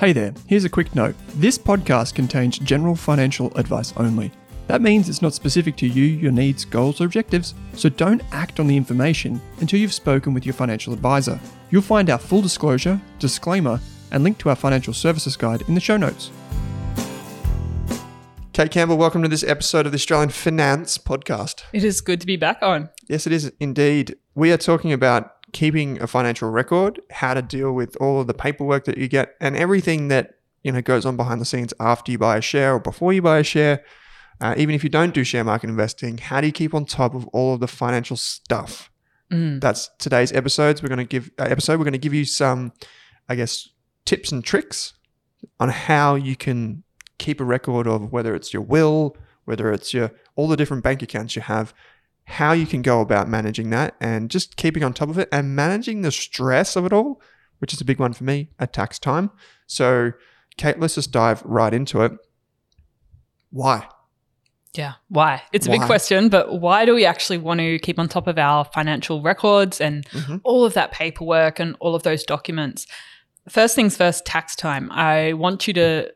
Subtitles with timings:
[0.00, 1.14] Hey there, here's a quick note.
[1.34, 4.32] This podcast contains general financial advice only.
[4.66, 8.58] That means it's not specific to you, your needs, goals, or objectives, so don't act
[8.58, 11.38] on the information until you've spoken with your financial advisor.
[11.70, 13.78] You'll find our full disclosure, disclaimer,
[14.10, 16.30] and link to our financial services guide in the show notes.
[18.54, 21.64] Kate Campbell, welcome to this episode of the Australian Finance Podcast.
[21.74, 22.88] It is good to be back on.
[23.06, 24.16] Yes, it is indeed.
[24.34, 28.34] We are talking about keeping a financial record, how to deal with all of the
[28.34, 32.12] paperwork that you get, and everything that you know goes on behind the scenes after
[32.12, 33.84] you buy a share or before you buy a share.
[34.40, 37.14] Uh, even if you don't do share market investing, how do you keep on top
[37.14, 38.90] of all of the financial stuff?
[39.30, 39.60] Mm.
[39.60, 40.82] That's today's episodes.
[40.82, 41.78] We're going to give uh, episode.
[41.78, 42.72] We're going to give you some,
[43.28, 43.68] I guess,
[44.06, 44.94] tips and tricks
[45.58, 46.82] on how you can
[47.18, 51.02] keep a record of whether it's your will, whether it's your all the different bank
[51.02, 51.74] accounts you have,
[52.30, 55.54] how you can go about managing that, and just keeping on top of it and
[55.56, 57.20] managing the stress of it all,
[57.58, 59.30] which is a big one for me at tax time.
[59.66, 60.12] So,
[60.56, 62.12] Kate, let's just dive right into it.
[63.50, 63.86] Why?
[64.74, 65.42] Yeah, why?
[65.52, 65.78] It's a Why?
[65.78, 69.20] big question, but why do we actually want to keep on top of our financial
[69.20, 70.40] records and Mhm.
[70.44, 72.86] all of that paperwork and all of those documents?
[73.48, 74.88] First things first, tax time.
[74.92, 76.12] I want you to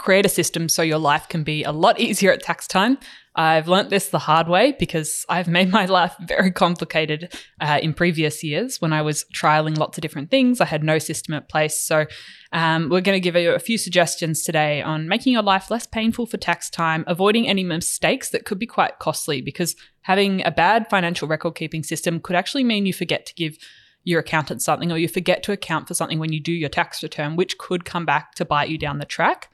[0.00, 2.98] create a system so your life can be a lot easier at tax time.
[3.36, 7.94] I've learnt this the hard way because I've made my life very complicated uh, in
[7.94, 10.60] previous years when I was trialing lots of different things.
[10.60, 11.78] I had no system in place.
[11.78, 12.06] So,
[12.52, 15.86] um, we're going to give you a few suggestions today on making your life less
[15.86, 20.50] painful for tax time, avoiding any mistakes that could be quite costly because having a
[20.50, 23.56] bad financial record keeping system could actually mean you forget to give
[24.02, 27.02] your accountant something or you forget to account for something when you do your tax
[27.02, 29.50] return, which could come back to bite you down the track.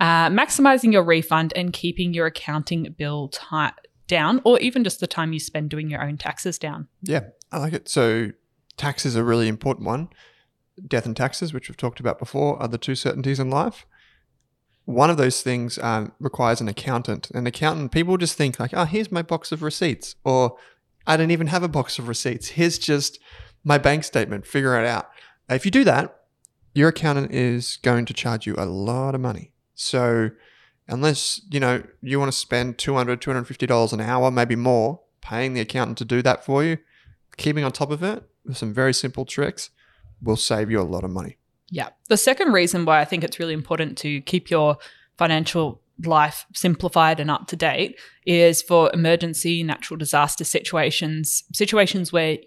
[0.00, 3.30] Uh, maximizing your refund and keeping your accounting bill
[4.06, 6.88] down, or even just the time you spend doing your own taxes down.
[7.02, 7.88] Yeah, I like it.
[7.88, 8.30] So,
[8.78, 10.08] tax is a really important one.
[10.88, 13.86] Death and taxes, which we've talked about before, are the two certainties in life.
[14.86, 17.30] One of those things um, requires an accountant.
[17.32, 20.56] An accountant, people just think like, "Oh, here's my box of receipts," or
[21.06, 22.48] "I don't even have a box of receipts.
[22.48, 23.20] Here's just
[23.62, 24.46] my bank statement.
[24.46, 25.10] Figure it out."
[25.50, 26.16] If you do that,
[26.74, 29.52] your accountant is going to charge you a lot of money.
[29.80, 30.30] So,
[30.88, 35.60] unless you know you want to spend 200 $250 an hour maybe more paying the
[35.60, 36.78] accountant to do that for you
[37.36, 39.70] keeping on top of it with some very simple tricks
[40.20, 41.38] will save you a lot of money
[41.70, 41.90] Yeah.
[42.08, 44.78] The second reason why I think it's really important to keep your
[45.16, 52.38] financial life simplified and up to date is for emergency natural disaster situations, situations where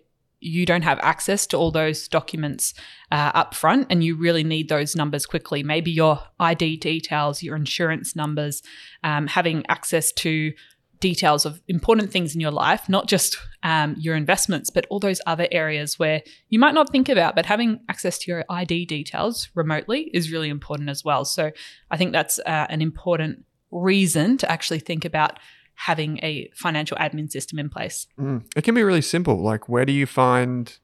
[0.44, 2.74] you don't have access to all those documents
[3.12, 5.64] uh, up front and you really need those numbers quickly.
[5.64, 8.62] Maybe your ID details, your insurance numbers,
[9.04, 10.54] um, having access to
[11.00, 15.20] details of important things in your life, not just um, your investments, but all those
[15.28, 19.50] other areas where you might not think about, but having access to your ID details
[19.54, 21.26] remotely is really important as well.
[21.26, 21.52] So
[21.92, 25.40] I think that's uh, an important reason to actually think about
[25.76, 28.08] having a financial admin system in place.
[28.20, 28.46] Mm.
[28.56, 29.42] It can be really simple.
[29.42, 30.78] Like, where do you find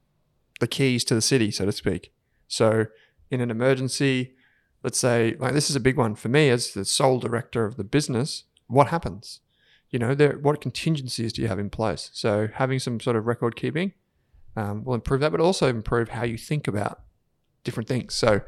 [0.60, 2.12] the keys to the city, so to speak?
[2.48, 2.88] So,
[3.30, 4.34] in an emergency,
[4.84, 7.78] let's say, like this is a big one for me as the sole director of
[7.78, 8.46] the business.
[8.68, 9.42] What happens?
[9.90, 12.10] You know, there, what contingencies do you have in place?
[12.14, 13.94] So, having some sort of record keeping
[14.56, 17.02] um, will improve that, but also improve how you think about
[17.64, 18.16] different things.
[18.16, 18.42] So,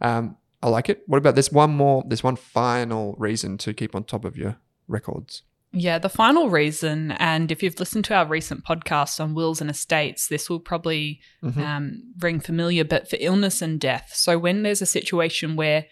[0.00, 1.02] um, I like it.
[1.06, 2.04] What about this one more?
[2.06, 4.56] There's one final reason to keep on top of your
[4.88, 5.42] records.
[5.72, 9.70] Yeah, the final reason, and if you've listened to our recent podcast on wills and
[9.70, 11.56] estates, this will probably Mhm.
[11.58, 14.10] um, ring familiar, but for illness and death.
[14.14, 15.86] So when there's a situation where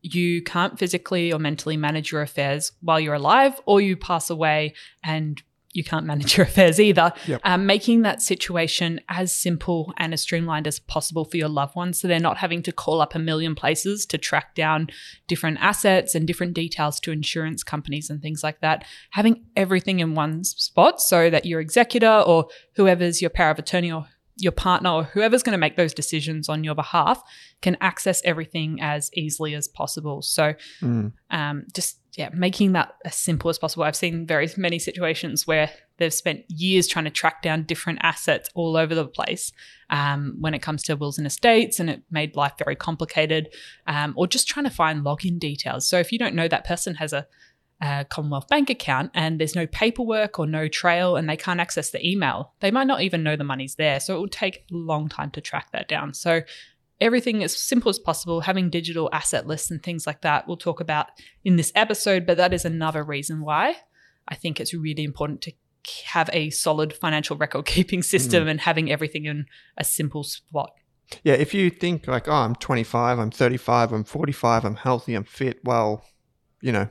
[0.00, 4.74] you can't physically or mentally manage your affairs while you're alive, or you pass away
[5.02, 5.42] and
[5.76, 7.40] you can't manage your affairs either, Yep.
[7.44, 12.00] um, making that situation as simple and as streamlined as possible for your loved ones
[12.00, 14.88] so they're not having to call up a million places to track down
[15.28, 18.84] different assets and different details to insurance companies and things like that.
[19.10, 22.46] Having everything in one spot so that your executor or
[22.76, 24.06] whoever's your power of attorney or
[24.38, 27.22] your partner or whoever's going to make those decisions on your behalf
[27.62, 30.20] can access everything as easily as possible.
[30.20, 30.52] So,
[30.82, 31.12] Mm.
[31.30, 33.84] um, just yeah, making that as simple as possible.
[33.84, 38.48] I've seen very many situations where they've spent years trying to track down different assets
[38.54, 39.52] all over the place
[39.90, 43.50] um, when it comes to wills and estates, and it made life very complicated.
[43.86, 45.86] Um, or just trying to find login details.
[45.86, 47.26] So if you don't know that person has a
[47.80, 51.90] a Commonwealth bank account and there's no paperwork or no trail and they can't access
[51.90, 54.00] the email, they might not even know the money's there.
[54.00, 56.14] So it will take a long time to track that down.
[56.14, 56.40] So
[57.00, 60.80] everything as simple as possible, having digital asset lists and things like that, we'll talk
[60.80, 61.06] about
[61.44, 62.26] in this episode.
[62.26, 63.76] But that is another reason why
[64.28, 65.52] I think it's really important to
[66.06, 69.46] have a solid financial record keeping system and having everything in
[69.76, 70.72] a simple spot.
[71.22, 75.24] Yeah, if you think like, oh, I'm 25, I'm 35, I'm 45, I'm healthy, I'm
[75.24, 76.04] fit, well,
[76.60, 76.88] you know,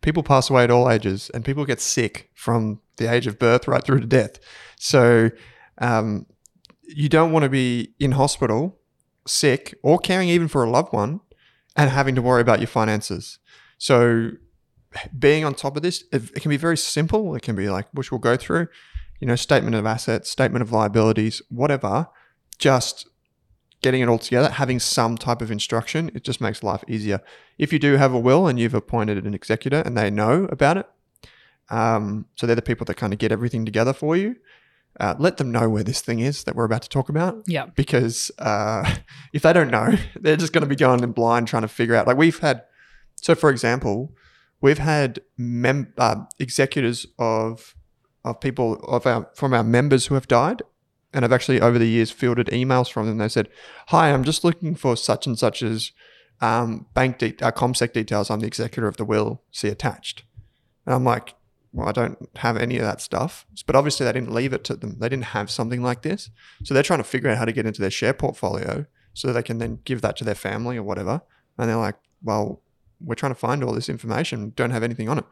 [0.00, 3.66] people pass away at all ages and people get sick from the age of birth
[3.66, 4.38] right through to death.
[4.78, 5.30] So
[5.78, 6.26] um,
[6.82, 8.78] you don't want to be in hospital,
[9.26, 11.20] sick, or caring even for a loved one
[11.76, 13.38] and having to worry about your finances.
[13.78, 14.32] So
[15.18, 17.34] being on top of this, it, can be very simple.
[17.34, 18.68] It can be like, which we'll go through,
[19.20, 22.08] you know, statement of assets, statement of liabilities, whatever.
[22.58, 23.08] Just
[23.82, 27.20] getting it all together, having some type of instruction, it just makes life easier.
[27.58, 30.78] If you do have a will and you've appointed an executor and they know about
[30.78, 30.86] it,
[31.68, 34.36] um, so they're the people that kind of get everything together for you.
[34.98, 37.66] Uh, let them know where this thing is that we're about to talk about Yeah.
[37.74, 38.96] because uh,
[39.32, 41.94] if they don't know, they're just going to be going in blind trying to figure
[41.94, 42.06] out.
[42.06, 42.62] Like we've had,
[43.16, 44.14] so for example,
[44.62, 47.74] we've had mem- uh, executors of
[48.24, 50.62] of people of our from our members who have died,
[51.12, 53.18] and I've actually over the years fielded emails from them.
[53.18, 53.48] They said,
[53.88, 55.92] "Hi, I'm just looking for such and such's
[56.40, 58.30] um, bank de- uh, CommSec details.
[58.30, 59.42] I'm the executor of the will.
[59.50, 60.24] See attached."
[60.86, 61.34] And I'm like,
[61.76, 63.46] well, I don't have any of that stuff.
[63.66, 64.96] But obviously, they didn't leave it to them.
[64.98, 66.30] They didn't have something like this.
[66.64, 69.42] So they're trying to figure out how to get into their share portfolio so they
[69.42, 71.20] can then give that to their family or whatever.
[71.58, 72.62] And they're like, well,
[72.98, 75.24] we're trying to find all this information, don't have anything on it.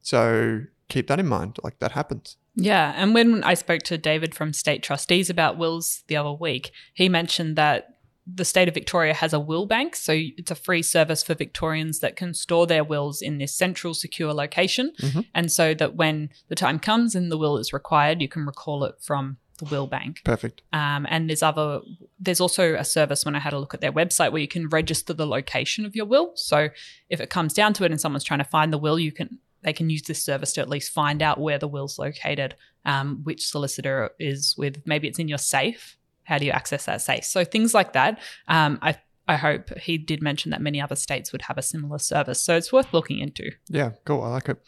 [0.00, 1.58] So keep that in mind.
[1.62, 2.36] Like that happens.
[2.56, 2.92] Yeah.
[2.96, 7.08] And when I spoke to David from State Trustees about wills the other week, he
[7.08, 7.91] mentioned that
[8.26, 9.96] the state of Victoria has a will bank.
[9.96, 13.94] So it's a free service for Victorians that can store their wills in this central,
[13.94, 14.92] secure location.
[15.00, 15.26] Mhm.
[15.34, 18.84] And so that when the time comes and the will is required, you can recall
[18.84, 20.22] it from the will bank.
[20.24, 20.62] Perfect.
[20.72, 21.80] Um, and there's other
[22.18, 24.68] there's also a service when I had a look at their website where you can
[24.68, 26.32] register the location of your will.
[26.36, 26.68] So
[27.10, 29.40] if it comes down to it and someone's trying to find the will, you can
[29.62, 33.20] they can use this service to at least find out where the will's located, um,
[33.22, 34.82] which solicitor is with.
[34.86, 35.96] Maybe it's in your safe.
[36.24, 37.24] How do you access that safe?
[37.24, 38.18] So things like that.
[38.48, 38.96] Um, I
[39.28, 42.42] I hope he did mention that many other states would have a similar service.
[42.42, 43.52] So it's worth looking into.
[43.68, 44.22] Yeah, cool.
[44.22, 44.58] I like it.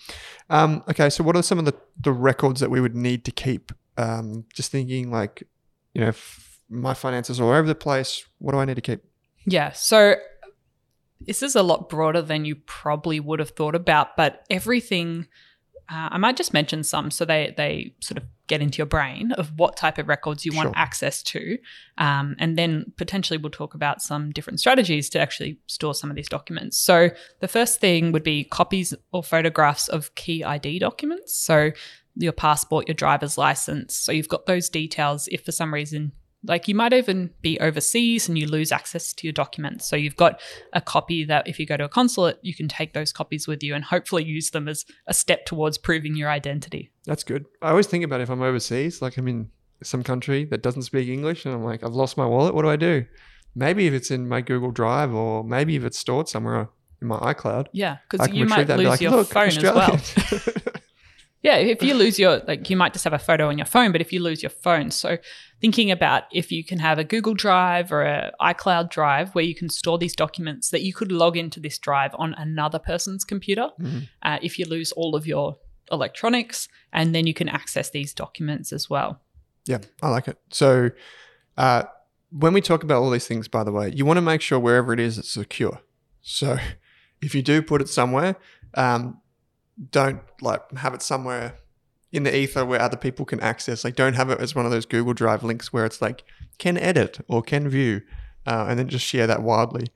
[0.48, 3.32] Um, okay, so what are some of the, the records that we would need to
[3.32, 3.72] keep?
[3.96, 5.42] Um, just thinking like,
[5.92, 8.24] you know, if my finances are all over the place.
[8.38, 9.02] What do I need to keep?
[9.46, 9.72] Yeah.
[9.72, 10.16] So
[11.20, 15.26] this is a lot broader than you probably would have thought about, but everything.
[15.88, 19.32] Uh, I might just mention some so they they sort of get into your brain
[19.32, 20.72] of what type of records you want Sure.
[20.76, 21.56] access to,
[21.98, 26.16] um, and then potentially we'll talk about some different strategies to actually store some of
[26.16, 26.76] these documents.
[26.78, 27.10] So
[27.40, 31.34] the first thing would be copies or photographs of key ID documents.
[31.34, 31.70] So
[32.16, 33.96] your passport, your driver's license.
[33.96, 35.26] So you've got those details.
[35.32, 36.12] If for some reason
[36.46, 39.86] like you might even be overseas and you lose access to your documents.
[39.86, 40.40] So you've got
[40.72, 43.62] a copy that if you go to a consulate, you can take those copies with
[43.62, 46.90] you and hopefully use them as a step towards proving your identity.
[47.06, 47.46] That's good.
[47.62, 49.50] I always think about if I'm overseas, like I'm in
[49.82, 52.54] some country that doesn't speak English, and I'm like, I've lost my wallet.
[52.54, 53.04] What do I do?
[53.54, 56.68] Maybe if it's in my Google Drive, or maybe if it's stored somewhere
[57.00, 59.48] in my iCloud, Yeah, because you might that and be lose like, your look, phone
[59.48, 59.98] as well.
[61.44, 63.92] Yeah, if you lose your like you might just have a photo on your phone,
[63.92, 65.18] but if you lose your phone, so
[65.60, 69.54] thinking about if you can have a Google Drive or a iCloud Drive where you
[69.54, 73.68] can store these documents that you could log into this drive on another person's computer.
[73.78, 74.08] Mhm.
[74.22, 75.58] Uh, if you lose all of your
[75.92, 79.20] electronics, and then you can access these documents as well.
[79.66, 80.38] Yeah, I like it.
[80.50, 80.92] So,
[81.58, 81.82] uh,
[82.30, 84.58] when we talk about all these things, by the way, you want to make sure
[84.58, 85.80] wherever it is, it's secure.
[86.22, 86.56] So
[87.20, 88.36] if you do put it somewhere,
[88.74, 89.20] um,
[89.90, 91.54] don't like have it somewhere
[92.12, 93.84] in the ether where other people can access.
[93.84, 96.22] Like, don't have it as one of those Google Drive links where it's like
[96.58, 98.02] can edit or can view,
[98.46, 99.86] uh, and then just share that wildly.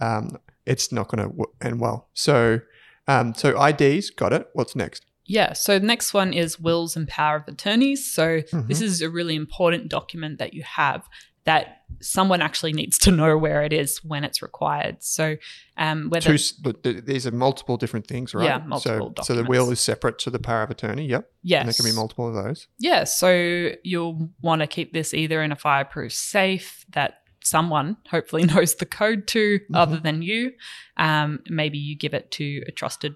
[0.00, 2.08] Um, it's not going to w- end well.
[2.14, 2.60] So,
[3.06, 4.48] um, so IDs got it.
[4.54, 5.06] What's next?
[5.24, 5.52] Yeah.
[5.52, 8.10] So the next one is wills and power of attorneys.
[8.12, 8.66] So Mhm.
[8.66, 11.06] this is a really important document that you have
[11.48, 14.96] that someone actually needs to know where it is when it's required.
[15.02, 15.36] So
[15.78, 18.44] um, whether Two, s- but th- these are multiple different things, right?
[18.44, 21.06] Yeah, multiple so, so the will is separate to the power of attorney.
[21.06, 21.28] Yep.
[21.42, 22.68] yes, And there can be multiple of those.
[22.78, 28.44] Yeah, so you'll want to keep this either in a fireproof safe that someone hopefully
[28.52, 30.52] knows the code to other than you.
[30.98, 33.14] Um, maybe you give it to a trusted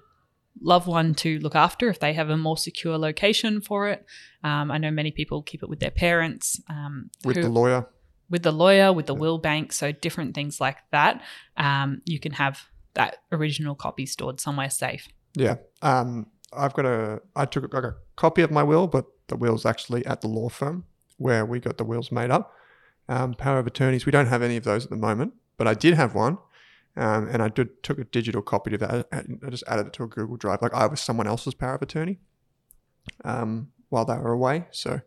[0.61, 4.05] loved one to look after if they have a more secure location for it.
[4.45, 7.87] Um, I know many people keep it with their parents, um, With who- the lawyer.
[8.33, 11.23] With the lawyer, with the will bank, so different things like that.
[11.59, 15.07] Um, you can have that original copy stored somewhere safe.
[15.35, 15.57] Yeah.
[15.83, 17.21] Um, I've got a.
[17.37, 20.49] I took got a copy of my will, but the will's actually at the law
[20.49, 20.85] firm
[21.19, 22.53] where we got the wills made up.
[23.09, 24.07] Um, power of attorneys.
[24.07, 26.39] We don't have any of those at the moment, but I did have one,
[26.97, 29.07] um, and I did took a digital copy of that.
[29.13, 31.75] and I just added it to a Google Drive, like I was someone else's power
[31.75, 32.19] of attorney,
[33.25, 34.67] um, while they were away.
[34.71, 35.03] So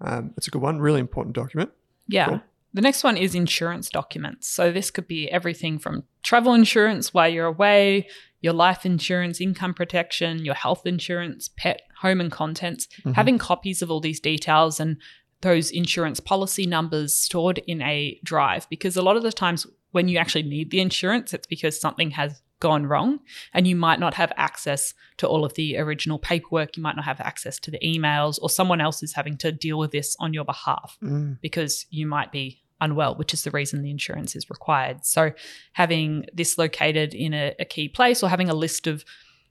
[0.00, 0.78] um, it's a good one.
[0.78, 1.70] Really important document.
[2.06, 2.28] Yeah.
[2.28, 2.42] Cool.
[2.72, 4.48] The next one is insurance documents.
[4.48, 8.08] So this could be everything from travel insurance while you're away,
[8.40, 12.88] your life insurance, income protection, your health insurance, pet, home and contents.
[13.04, 13.14] Mhm.
[13.14, 14.96] Having copies of all these details and
[15.42, 20.06] those insurance policy numbers stored in a drive because a lot of the times when
[20.06, 23.20] you actually need the insurance, it's because something has gone wrong
[23.52, 26.76] and you might not have access to all of the original paperwork.
[26.76, 29.78] You might not have access to the emails, or someone else is having to deal
[29.78, 31.40] with this on your behalf Mm.
[31.40, 35.04] because you might be unwell, which is the reason the insurance is required.
[35.04, 35.32] So,
[35.72, 39.04] having this located in a, a key place or having a list of,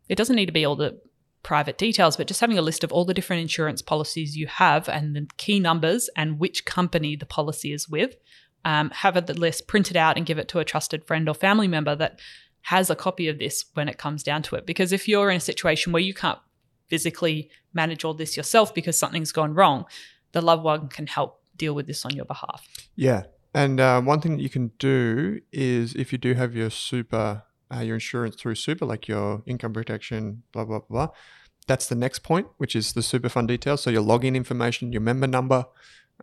[0.07, 0.99] it doesn't need to be all the
[1.43, 4.89] private details, but just having a list of all the different insurance policies you have
[4.89, 8.15] and the key numbers and which company the policy is with.
[8.65, 11.67] Um, have the list printed out and give it to a trusted friend or family
[11.67, 12.19] member that
[12.63, 14.65] has a copy of this when it comes down to it.
[14.65, 16.39] Because if you're in a situation where you can't
[16.87, 19.85] physically manage all this yourself because something's gone wrong,
[20.31, 22.67] the loved one can help deal with this on your behalf.
[22.95, 23.23] Yeah.
[23.53, 27.43] And uh, one thing that you can do is if you do have your super,
[27.73, 31.15] uh, your insurance through super, like your income protection, blah, blah, blah, blah,
[31.67, 33.81] that's the next point, which is the super fund details.
[33.81, 35.65] So your login information, your member number,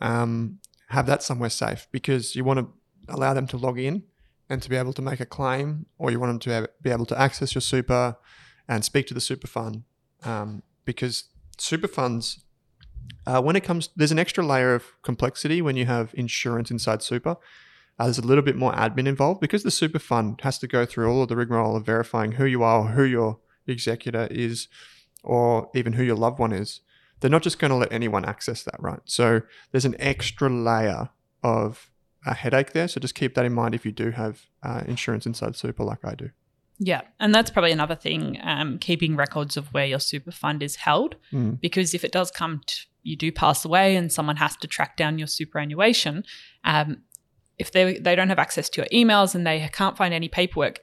[0.00, 2.68] um, have that somewhere safe because you want to
[3.08, 4.04] allow them to log in
[4.48, 7.06] and to be able to make a claim, or you want them to be able
[7.06, 8.16] to access your super
[8.68, 9.84] and speak to the super fund.
[10.22, 11.24] Um, because
[11.58, 12.40] super funds
[13.26, 17.02] uh, when it comes, there's an extra layer of complexity when you have insurance inside
[17.02, 17.36] super.
[17.98, 20.84] Uh, there's a little bit more admin involved because the super fund has to go
[20.84, 24.68] through all of the rigmarole of verifying who you are, who your executor is,
[25.24, 26.80] or even who your loved one is.
[27.20, 29.00] They're not just going to let anyone access that, right?
[29.06, 31.08] So there's an extra layer
[31.42, 31.90] of
[32.26, 32.88] a headache there.
[32.88, 36.04] So just keep that in mind if you do have uh, insurance inside super, like
[36.04, 36.30] I do.
[36.78, 40.76] Yeah, and that's probably another thing, um, keeping records of where your super fund is
[40.76, 41.58] held, Mm.
[41.60, 44.96] because if it does come to you do pass away and someone has to track
[44.96, 46.24] down your superannuation,
[46.64, 46.98] um,
[47.56, 50.80] if they they don't have access to your emails and they can't find any paperwork,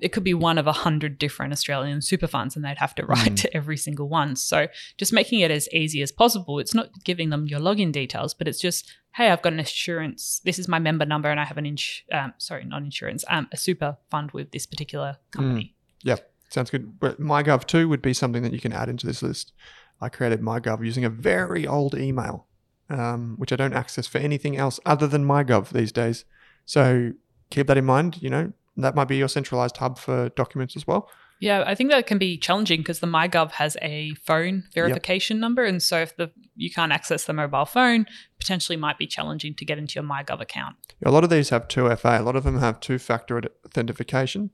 [0.00, 3.06] it could be one of a hundred different Australian super funds, and they'd have to
[3.06, 3.36] write Mm.
[3.42, 4.36] to every single one.
[4.36, 6.58] So just making it as easy as possible.
[6.58, 10.40] It's not giving them your login details, but it's just, hey, I've got an insurance.
[10.44, 13.48] This is my member number, and I have an ins- um, sorry, not insurance, um,
[13.52, 15.74] a super fund with this particular company.
[16.02, 16.16] Yeah,
[16.50, 17.00] sounds good.
[17.00, 19.52] But MyGov too would be something that you can add into this list.
[20.00, 22.46] I created MyGov using a very old email,
[22.90, 26.24] um, which I don't access for anything else other than MyGov these days.
[26.66, 27.12] So
[27.50, 28.20] keep that in mind.
[28.20, 31.08] You know, that might be your centralized hub for documents as well.
[31.38, 35.64] Yeah, I think that can be challenging because the MyGov has a phone verification number,
[35.64, 38.06] and so if the you can't access the mobile phone,
[38.38, 40.76] potentially might be challenging to get into your MyGov account.
[41.04, 42.20] A lot of these have 2FA.
[42.20, 44.50] A lot of them have two-factor authentication.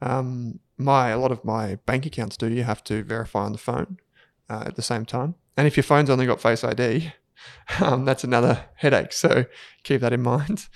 [0.00, 2.48] Um, my a lot of my bank accounts do.
[2.48, 3.98] You have to verify on the phone
[4.48, 5.34] uh, at the same time.
[5.56, 7.12] And if your phone's only got Face ID,
[7.80, 9.12] um, that's another headache.
[9.12, 9.44] So
[9.82, 10.68] keep that in mind.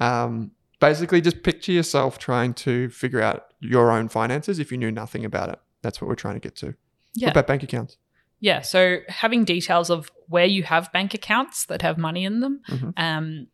[0.00, 0.52] Um,
[0.88, 5.24] basically, just picture yourself trying to figure out your own finances if you knew nothing
[5.24, 5.58] about it.
[5.82, 6.74] That's what we're trying to get to.
[7.14, 7.28] Yeah.
[7.28, 7.98] What about bank accounts?
[8.40, 12.60] Yeah, so having details of where you have bank accounts that have money in them.
[12.68, 12.92] Mhm.
[12.96, 13.46] Um,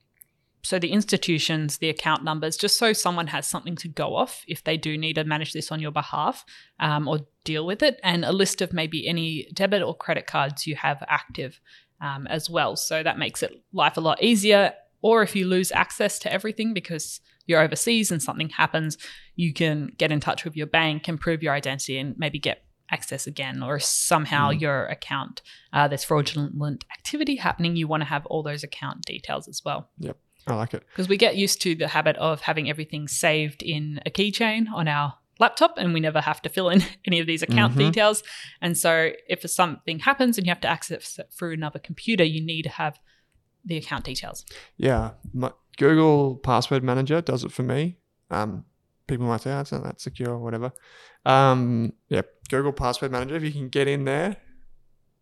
[0.63, 4.63] so the institutions, the account numbers, just so someone has something to go off if
[4.65, 6.45] they do need to manage this on your behalf
[6.81, 10.67] um, or deal with it, and a list of maybe any debit or credit cards
[10.67, 11.61] you have active
[12.01, 12.77] um, as well.
[12.77, 14.75] So that makes it life a lot easier.
[15.03, 18.99] Or if you lose access to everything because you're overseas and something happens,
[19.35, 22.65] you can get in touch with your bank and prove your identity and maybe get
[22.91, 23.63] access again.
[23.63, 24.61] Or somehow Mm.
[24.61, 25.43] your account,
[25.73, 29.89] uh, there's fraudulent activity happening, you want to have all those account details as well.
[29.99, 30.17] Yep.
[30.47, 30.83] I like it.
[30.91, 34.89] Because we get used to the habit of having everything saved in a keychain on
[34.89, 37.79] our laptop and we never have to fill in any of these account Mhm.
[37.79, 38.23] details.
[38.61, 42.45] And so if something happens and you have to access it through another computer, you
[42.45, 42.99] need to have
[43.65, 44.45] the account details.
[44.77, 47.99] Yeah, my, Google Password Manager does it for me.
[48.31, 48.65] Um,
[49.07, 50.73] people might say, oh, it's not that secure or whatever.
[51.25, 53.37] Um, yeah, Google Password Manager.
[53.37, 54.37] If you can get in there,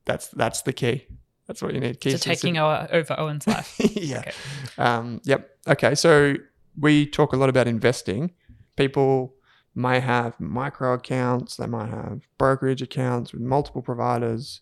[0.05, 1.07] that's that's the key.
[1.47, 2.01] That's what you need.
[2.01, 3.75] Key So taking over Owen's life.
[3.79, 4.19] yeah.
[4.19, 4.33] Okay.
[4.77, 5.49] Um, yep.
[5.67, 5.95] Okay.
[5.95, 6.35] So
[6.79, 8.33] we talk a lot about investing.
[8.77, 9.35] People
[9.75, 11.57] may have micro accounts.
[11.57, 14.61] They might have brokerage accounts with multiple providers.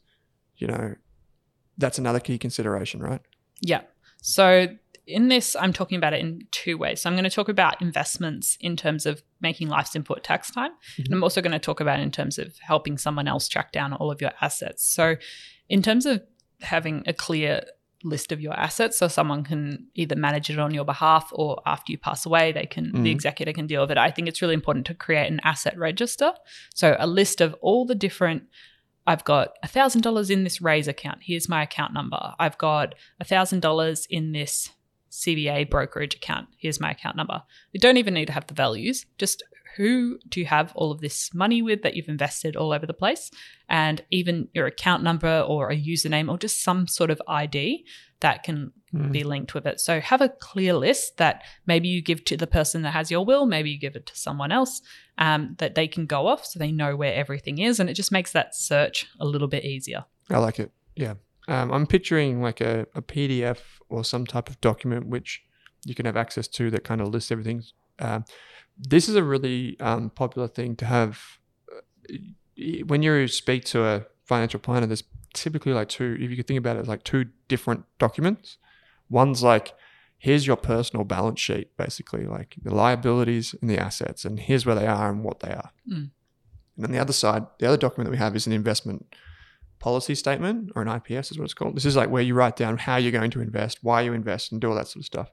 [0.56, 0.94] You know,
[1.76, 3.20] that's another key consideration, right?
[3.60, 3.82] Yeah.
[4.22, 4.68] So
[5.06, 7.00] in this, I'm talking about it in two ways.
[7.00, 10.50] So I'm going to talk about investments in terms of making life simple at tax
[10.50, 10.72] time.
[10.98, 13.92] And I'm also going to talk about in terms of helping someone else track down
[13.92, 14.84] all of your assets.
[14.84, 15.14] So
[15.68, 16.22] in terms of
[16.60, 17.64] having a clear
[18.04, 21.90] list of your assets so someone can either manage it on your behalf or after
[21.90, 23.10] you pass away they can the Mhm.
[23.10, 26.32] executor can deal with it i think it's really important to create an asset register
[26.74, 28.44] so a list of all the different
[29.06, 31.18] I've got $1,000 in this Raiz account.
[31.22, 32.34] Here's my account number.
[32.38, 34.70] I've got $1,000 in this
[35.10, 36.48] CBA brokerage account.
[36.58, 37.42] Here's my account number.
[37.72, 39.06] You don't even need to have the values.
[39.18, 39.42] Just
[39.76, 42.94] who do you have all of this money with that you've invested all over the
[42.94, 43.30] place?
[43.68, 47.84] And even your account number or a username or just some sort of ID
[48.20, 49.12] that can Mm.
[49.12, 49.80] be linked with it.
[49.80, 53.24] So have a clear list that maybe you give to the person that has your
[53.24, 54.80] will, maybe you give it to someone else
[55.18, 57.80] um, that they can go off so they know where everything is.
[57.80, 60.04] And it just makes that search a little bit easier.
[60.30, 60.70] I like it.
[60.94, 61.14] Yeah.
[61.48, 65.42] Um, I'm picturing like a, a PDF or some type of document which
[65.84, 67.64] you can have access to that kind of lists everything.
[67.98, 68.24] Um,
[68.78, 71.20] this is a really um, popular thing to have.
[71.72, 72.14] uh,
[72.86, 75.04] When you speak to a financial planner, there's
[75.34, 78.58] typically like two, if you could think about it, like two different documents.
[79.08, 79.74] One's like,
[80.18, 84.74] here's your personal balance sheet, basically, like the liabilities and the assets, and here's where
[84.74, 85.70] they are and what they are.
[85.88, 86.10] Mm.
[86.76, 89.14] And then the other side, the other document that we have is an investment
[89.78, 91.76] policy statement or an IPS is what it's called.
[91.76, 94.52] This is like where you write down how you're going to invest, why you invest,
[94.52, 95.30] and do all that sort of stuff.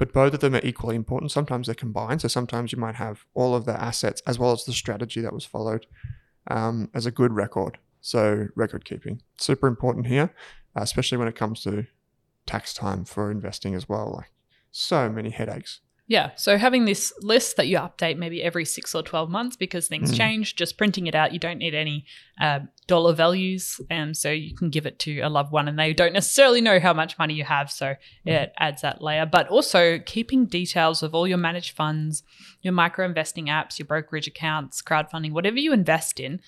[0.00, 1.30] But both of them are equally important.
[1.30, 2.22] Sometimes they're combined.
[2.22, 5.34] So sometimes you might have all of the assets as well as the strategy that
[5.34, 5.86] was followed
[6.50, 7.76] um, as a good record.
[8.00, 10.32] So record keeping super important here,
[10.74, 11.84] especially when it comes to
[12.46, 14.14] tax time for investing as well.
[14.16, 14.32] Like
[14.70, 15.80] so many headaches.
[16.10, 16.32] Yeah.
[16.34, 20.10] So having this list that you update maybe every six or 12 months because things
[20.10, 20.16] Mm.
[20.16, 21.32] change, just printing it out.
[21.32, 22.04] You don't need any
[22.40, 23.80] uh, dollar values.
[23.88, 26.80] And so you can give it to a loved one and they don't necessarily know
[26.80, 27.70] how much money you have.
[27.70, 27.94] So
[28.24, 29.24] it adds that layer.
[29.24, 32.24] But also keeping details of all your managed funds,
[32.60, 36.40] your micro investing apps, your brokerage accounts, crowdfunding, whatever you invest in.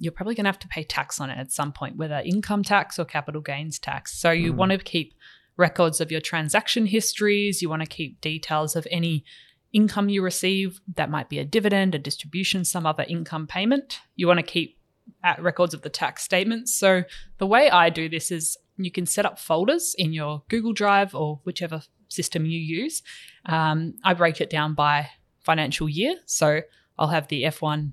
[0.00, 2.64] You're probably going to have to pay tax on it at some point, whether income
[2.64, 4.12] tax or capital gains tax.
[4.18, 4.56] So you Mm.
[4.56, 5.14] want to keep
[5.56, 7.62] records of your transaction histories.
[7.62, 9.24] You want to keep details of any
[9.72, 10.80] income you receive.
[10.94, 14.00] That might be a dividend, a distribution, some other income payment.
[14.16, 14.78] You want to keep
[15.22, 16.74] uh, records of the tax statements.
[16.74, 17.02] So
[17.38, 21.14] the way I do this is you can set up folders in your Google Drive
[21.14, 23.02] or whichever system you use.
[23.46, 26.16] Um, I break it down by financial year.
[26.26, 26.62] So
[26.98, 27.92] I'll have the F1,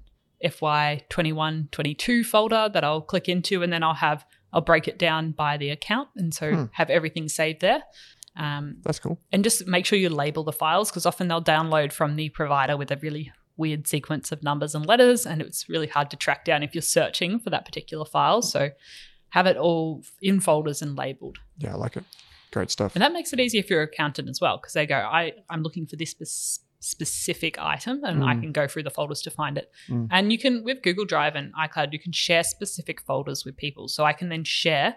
[0.50, 4.98] FY 21, 22 folder that I'll click into, and then I'll have I'll break it
[5.00, 6.66] down by the account, and so Hmm.
[6.74, 7.84] have everything saved there.
[8.36, 9.20] Um, That's cool.
[9.32, 12.78] and just make sure you label the files because often they'll download from the provider
[12.78, 16.46] with a really weird sequence of numbers and letters, and it's really hard to track
[16.46, 18.42] down if you're searching for that particular file.
[18.42, 18.70] So
[19.30, 21.38] have it all in folders and labeled.
[21.58, 22.04] Yeah, I like it.
[22.52, 22.96] Great stuff.
[22.96, 25.62] And that makes it easier for your accountant as well because they go, I, I'm
[25.64, 26.14] looking for this
[26.84, 28.41] specific item and I Mm.
[28.41, 29.72] can go through the folders to find it.
[29.88, 30.08] Mm.
[30.12, 33.88] And you can, with Google Drive and iCloud, you can share specific folders with people.
[33.88, 34.96] So I can then share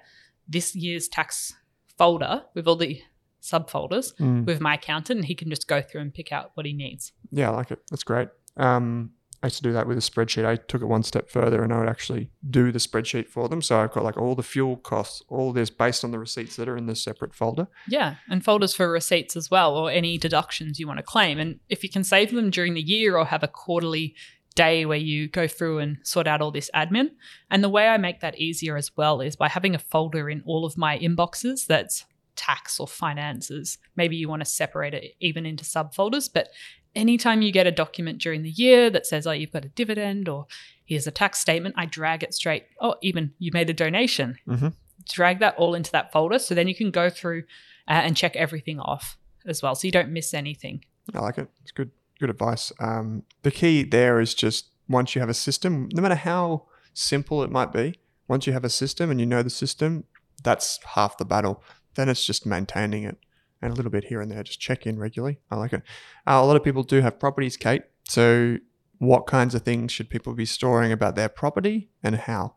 [0.49, 1.55] this year's tax
[1.99, 3.01] folder with all the
[3.43, 4.47] subfolders Mm.
[4.47, 7.13] with my accountant and he can just go through and pick out what he needs.
[7.31, 7.81] Yeah, I like it.
[7.91, 8.29] That's great.
[8.57, 9.13] Um,
[9.45, 10.47] I used to do that with a spreadsheet.
[10.47, 13.61] I took it one step further and I would actually do the spreadsheet for them.
[13.61, 16.67] So I've got like all the fuel costs, all this based on the receipts that
[16.67, 17.69] are in this separate folder.
[17.87, 21.39] Yeah, and folders for receipts as well, or any deductions you want to claim.
[21.39, 24.15] And if you can save them during the year or have a quarterly
[24.55, 27.11] day where you go through and sort out all this admin.
[27.51, 30.43] And the way I make that easier as well is by having a folder in
[30.47, 33.77] all of my inboxes that's tax or finances.
[33.95, 36.49] Maybe you want to separate it even into subfolders, but
[36.95, 40.29] anytime you get a document during the year that says, oh, you've got a dividend
[40.29, 40.47] or
[40.85, 42.67] here's a tax statement, I drag it straight.
[42.81, 44.39] Oh, even you made a donation.
[44.47, 44.75] Mhm.
[45.11, 46.39] Drag that all into that folder.
[46.39, 47.45] So then you can go through
[47.89, 49.19] uh, and check everything off.
[49.47, 50.83] as well, so you don't miss anything.
[51.15, 51.49] I like it.
[51.61, 52.73] It's good, good advice.
[52.81, 56.63] Um, the key there is just once you have a system, no matter how
[56.95, 60.05] simple it might be, once you have a system and you know the system,
[60.43, 61.63] that's half the battle.
[61.95, 63.19] Then it's just maintaining it
[63.63, 64.43] and a little bit here and there.
[64.43, 65.39] Just check in regularly.
[65.51, 65.83] I like it.
[66.27, 67.83] Uh, a lot of people do have properties, Kate.
[68.09, 68.59] So,
[68.99, 72.55] what kinds of things should people be storing about their property and how?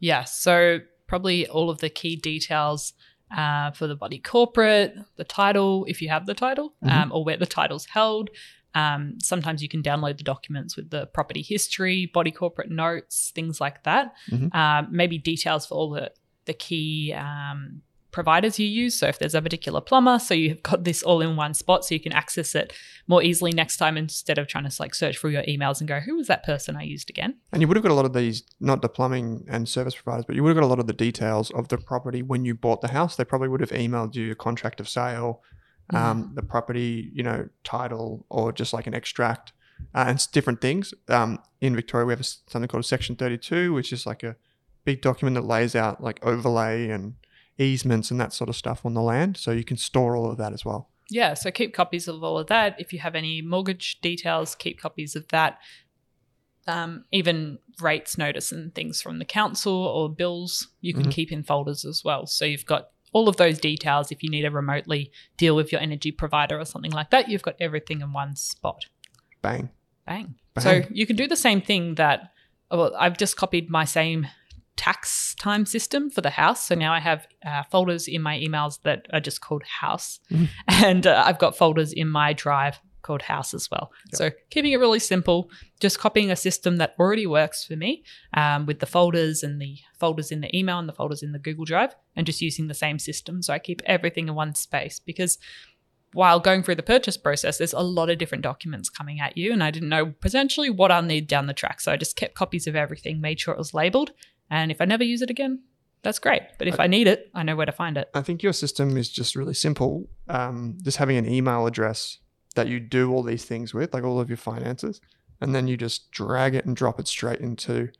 [0.00, 2.92] Yeah, so probably all of the key details
[3.36, 6.90] uh, for the body corporate, the title, if you have the title, Mhm.
[6.90, 8.30] um, or where the title's held.
[8.74, 13.60] Um, sometimes you can download the documents with the property history, body corporate notes, things
[13.60, 14.14] like that.
[14.30, 14.54] Mhm.
[14.54, 16.12] Um, maybe details for all the,
[16.46, 18.98] the key um, providers you use.
[18.98, 21.94] So if there's a particular plumber, so you've got this all in one spot so
[21.94, 22.72] you can access it
[23.06, 26.00] more easily next time instead of trying to like search through your emails and go,
[26.00, 27.36] who was that person I used again?
[27.52, 30.24] And you would have got a lot of these, not the plumbing and service providers,
[30.26, 32.54] but you would have got a lot of the details of the property when you
[32.54, 33.16] bought the house.
[33.16, 35.42] They probably would have emailed you a contract of sale,
[35.94, 39.52] um, the property, you know, title, or just like an extract,
[39.94, 40.92] uh, and different things.
[41.08, 44.36] Um, in Victoria, we have something called a Section 32, which is like a
[44.84, 47.14] big document that lays out like overlay and
[47.58, 49.36] easements and that sort of stuff on the land.
[49.36, 50.88] So you can store all of that as well.
[51.10, 52.76] Yeah, so keep copies of all of that.
[52.78, 55.58] If you have any mortgage details, keep copies of that.
[56.66, 61.10] Um, even rates notice and things from the council or bills, you can Mhm.
[61.12, 62.26] keep in folders as well.
[62.26, 64.12] So you've got all of those details.
[64.12, 67.42] If you need to remotely deal with your energy provider or something like that, you've
[67.42, 68.84] got everything in one spot.
[69.40, 69.70] Bang.
[70.04, 70.34] Bang.
[70.52, 70.62] Bang.
[70.62, 72.32] So you can do the same thing that
[72.70, 74.26] well, I've just copied my same
[74.78, 76.66] tax time system for the house.
[76.68, 80.48] So now I have uh, folders in my emails that are just called house, Mhm.
[80.68, 83.90] and uh, I've got folders in my drive called house as well.
[84.12, 84.16] Yep.
[84.18, 88.02] So keeping it really simple, just copying a system that already works for me
[88.34, 91.38] um, with the folders and the folders in the email and the folders in the
[91.38, 93.40] Google Drive, and just using the same system.
[93.42, 95.38] So I keep everything in one space because
[96.12, 99.52] while going through the purchase process, there's a lot of different documents coming at you,
[99.52, 101.80] and I didn't know potentially what I'll need down the track.
[101.80, 104.12] So I just kept copies of everything, made sure it was labeled,
[104.50, 105.62] and if I never use it again,
[106.02, 106.42] that's great.
[106.58, 108.08] But if I need it, I know where to find it.
[108.14, 110.08] I think your system is just really simple.
[110.28, 112.18] Um, just having an email address
[112.54, 115.00] that you do all these things with, like all of your finances,
[115.40, 117.90] and then you just drag it and drop it straight into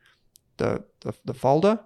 [0.59, 1.81] the the, the folder,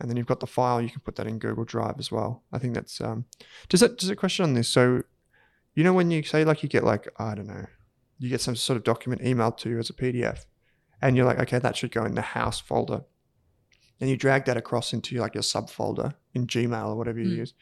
[0.00, 0.80] and then you've got the file.
[0.80, 2.42] You can put that in Google Drive as well.
[2.52, 3.24] I think that's um.
[3.68, 4.68] Does that does a question on this?
[4.68, 5.02] So,
[5.74, 7.66] you know, when you say like you get like I don't know,
[8.18, 10.44] you get some sort of document emailed to you as a PDF,
[11.02, 13.02] and you're like, okay, that should go in the house folder.
[14.00, 17.36] And you drag that across into like your subfolder in Gmail or whatever you Mm.
[17.38, 17.54] use.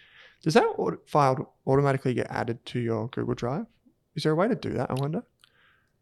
[0.42, 3.66] Does that auto- file automatically get added to your Google Drive?
[4.14, 4.90] Is there a way to do that?
[4.90, 5.22] I wonder.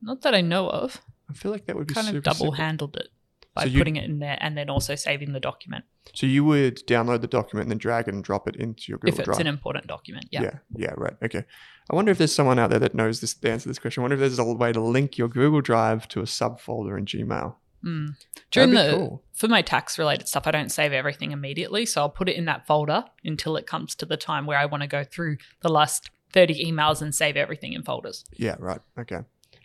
[0.02, 1.00] Not that I know of.
[1.30, 2.52] I feel like that would be Kind super of double simple.
[2.54, 3.08] handled it
[3.54, 6.44] by So you- putting it in there and then also saving the document So you
[6.44, 9.14] would download the document and then drag it and drop it into your Google Drive.
[9.14, 9.40] if it's Drive.
[9.40, 10.26] an important document.
[10.30, 10.42] Yeah.
[10.42, 11.14] yeah, yeah, right.
[11.22, 11.44] Okay.
[11.90, 14.00] I wonder if there's someone out there that knows this the answer to this question.
[14.00, 17.06] I wonder if there's a way to link your Google Drive to a subfolder in
[17.06, 17.54] Gmail.
[17.84, 18.16] Mm.
[18.50, 19.22] During the cool.
[19.32, 22.46] for my tax related stuff, I don't save everything immediately, so I'll put it in
[22.46, 25.68] that folder until it comes to the time where I want to go through the
[25.68, 28.24] last thirty emails and save everything in folders.
[28.36, 28.80] Yeah, right.
[28.98, 29.20] Okay.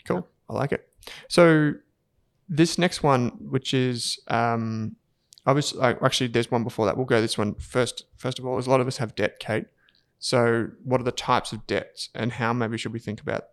[0.05, 0.27] Cool.
[0.49, 0.87] I like it.
[1.27, 1.73] So
[2.49, 4.95] this next one, which is um
[5.45, 6.97] obviously uh, actually there's one before that.
[6.97, 8.05] We'll go this one first.
[8.17, 9.65] First of all, is a lot of us have debt, Kate.
[10.19, 13.45] So what are the types of debts and how maybe should we think about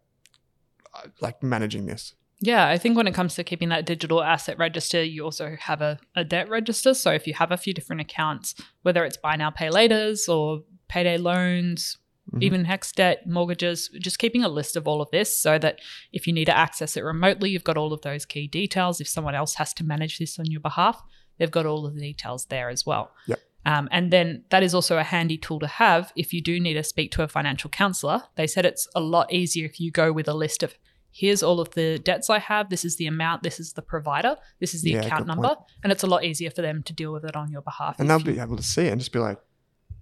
[0.92, 2.14] uh, like managing this?
[2.40, 5.80] Yeah, I think when it comes to keeping that digital asset register, you also have
[5.80, 6.92] a, a debt register.
[6.92, 10.62] So if you have a few different accounts, whether it's buy now, pay laters or
[10.88, 11.98] payday loans,
[12.34, 12.42] Mhm.
[12.42, 15.78] even HECS debt, mortgages, just keeping a list of all of this so that
[16.12, 19.00] if you need to access it remotely, you've got all of those key details.
[19.00, 21.00] If someone else has to manage this on your behalf,
[21.38, 23.12] they've got all of the details there as well.
[23.28, 23.38] Yep.
[23.64, 26.74] Um, and then that is also a handy tool to have if you do need
[26.74, 28.24] to speak to a financial counselor.
[28.34, 30.74] They said it's a lot easier if you go with a list of
[31.20, 34.36] here's all of the debts I have, this is the amount, this is the provider,
[34.60, 35.58] this is the Yeah, account number, point.
[35.82, 37.98] and it's a lot easier for them to deal with it on your behalf.
[37.98, 39.38] And they'll you- be able to see it and just be like,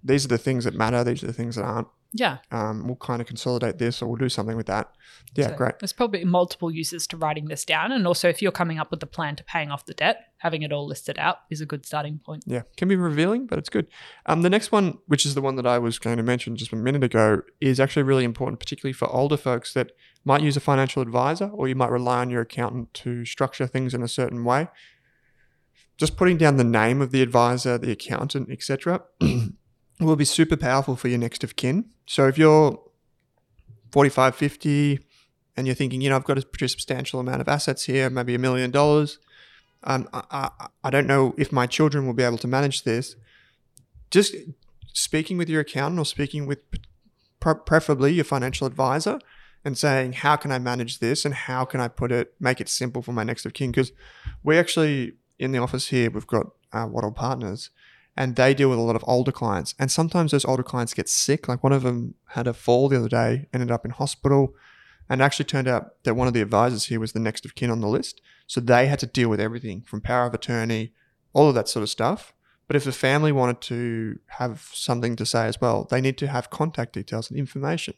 [0.03, 1.03] these are the things that matter.
[1.03, 1.87] These are the things that aren't.
[2.13, 2.37] yeah.
[2.51, 4.91] Um, we'll kind of consolidate this or we'll do something with that.
[5.35, 5.79] Yeah, So great.
[5.79, 7.91] There's probably multiple uses to writing this down.
[7.91, 10.61] And also, if you're coming up with a plan to paying off the debt, having
[10.61, 12.43] it all listed out is a good starting point.
[12.45, 13.87] Yeah, can be revealing, but it's good.
[14.27, 16.71] Um, the next one, which is the one that I was going to mention just
[16.71, 19.91] a minute ago, is actually really important, particularly for older folks that
[20.25, 23.93] might use a financial advisor or you might rely on your accountant to structure things
[23.93, 24.67] in a certain way.
[25.97, 29.01] Just putting down the name of the advisor, the accountant, etc.,
[30.01, 31.85] will be super powerful for your next of kin.
[32.05, 32.81] So if you're
[33.91, 34.99] 45, 50,
[35.55, 38.35] and you're thinking, you know, I've got a pretty substantial amount of assets here, maybe
[38.35, 39.19] a million dollars.
[39.83, 43.15] Um, I, I, I don't know if my children will be able to manage this.
[44.11, 44.35] Just
[44.93, 46.59] speaking with your accountant or speaking with
[47.39, 49.19] pre- preferably your financial advisor,
[49.65, 52.69] and saying, how can I manage this and how can I put it, make it
[52.69, 53.71] simple for my next of kin?
[53.71, 53.91] Because
[54.43, 57.71] we actually, in the office here, we've got uh, Waddle Partners
[58.15, 59.73] and they deal with a lot of older clients.
[59.79, 61.47] And sometimes those older clients get sick.
[61.47, 64.53] Like one of them had a fall the other day, ended up in hospital,
[65.09, 67.71] and actually turned out that one of the advisors here was the next of kin
[67.71, 68.21] on the list.
[68.47, 70.93] So they had to deal with everything from power of attorney,
[71.33, 72.33] all of that sort of stuff.
[72.67, 76.27] But if the family wanted to have something to say as well, they need to
[76.27, 77.95] have contact details and information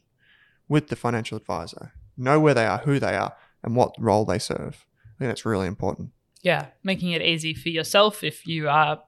[0.68, 4.38] with the financial advisor, know where they are, who they are, and what role they
[4.38, 4.86] serve.
[5.16, 6.10] I think that's really important.
[6.42, 9.02] Yeah, making it easy for yourself if you are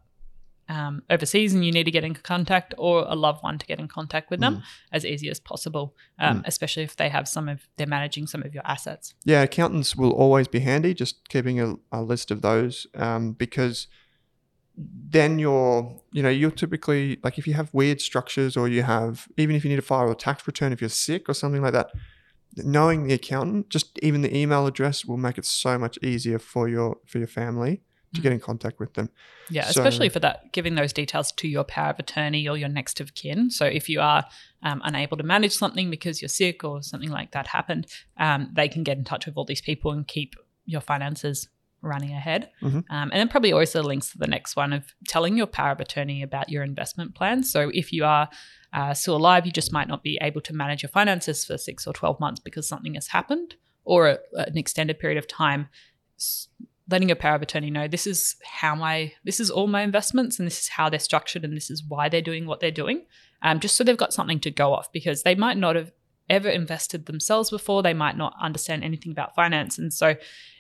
[0.69, 3.81] um, overseas and you need to get in contact, or a loved one to get
[3.81, 4.63] in contact with them Mm.
[4.93, 6.47] as easy as possible, um, Mm.
[6.47, 9.15] especially if they have some of they're managing some of your assets.
[9.25, 13.89] Yeah, accountants will always be handy, just keeping a, a list of those um, because
[14.77, 19.29] then you're, you know, you're typically like if you have weird structures or you have,
[19.37, 21.73] even if you need to file a tax return if you're sick or something like
[21.73, 21.91] that,
[22.57, 26.69] knowing the accountant, just even the email address will make it so much easier for
[26.69, 28.23] your for your family to Mm.
[28.25, 29.09] get in contact with them.
[29.51, 32.69] Yeah, So- especially for that, giving those details to your power of attorney or your
[32.69, 33.51] next of kin.
[33.51, 34.25] So if you are
[34.65, 38.69] um, unable to manage something because you're sick or something like that happened, um, they
[38.69, 40.35] can get in touch with all these people and keep
[40.67, 41.49] your finances
[41.83, 42.51] running ahead.
[42.63, 42.85] Mhm.
[42.91, 45.81] Um, and then probably also links to the next one of telling your power of
[45.81, 47.43] attorney about your investment plan.
[47.43, 48.29] So if you are
[48.73, 51.87] uh, still alive, you just might not be able to manage your finances for six
[51.87, 55.69] or 12 months because something has happened or a, an extended period of time.
[56.19, 56.49] S-
[56.91, 60.39] letting your power of attorney know this is how my this is all my investments
[60.41, 63.07] and this is how they're structured and this is why they're doing what they're doing
[63.43, 65.93] um, just so they've got something to go off because they might not have
[66.31, 70.15] ever invested themselves before they might not understand anything about finance and so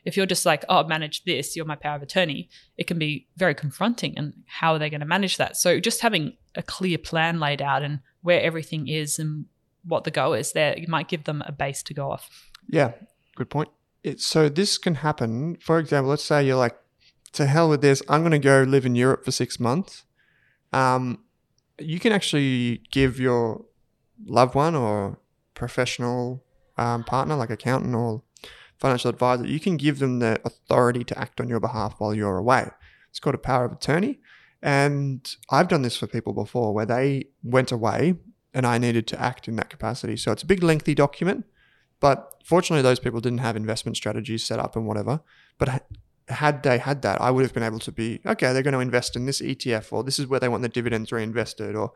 [0.05, 3.27] if you're just like oh manage this you're my power of attorney it can be
[3.37, 6.99] very confronting and how are they going to manage that so just having a clear
[6.99, 9.47] plan laid out and where everything is and
[9.85, 12.93] what the goal is there you might give them a base to go off Yeah,
[13.37, 13.69] good point.
[14.03, 15.57] It, so this can happen.
[15.61, 16.77] For example, let's say you're like,
[17.33, 18.03] to hell with this.
[18.09, 20.05] I'm going to go live in Europe for six months.
[20.73, 21.25] Um,
[21.79, 23.65] you can actually give your
[24.25, 25.19] loved one or
[25.55, 26.45] professional
[26.77, 28.23] um, partner, like accountant or
[28.79, 32.39] financial advisor, you can give them the authority to act on your behalf while you're
[32.39, 32.69] away.
[33.11, 34.21] It's called a power of attorney.
[34.63, 38.17] And I've done this for people before where they went away
[38.53, 40.17] and I needed to act in that capacity.
[40.17, 41.45] So it's a big, lengthy document.
[42.01, 45.21] But fortunately, those people didn't have investment strategies set up and whatever.
[45.59, 45.85] But
[46.29, 48.53] had they had that, I would have been able to be okay.
[48.53, 51.13] They're going to invest in this ETF, or this is where they want the dividends
[51.13, 51.93] reinvested, or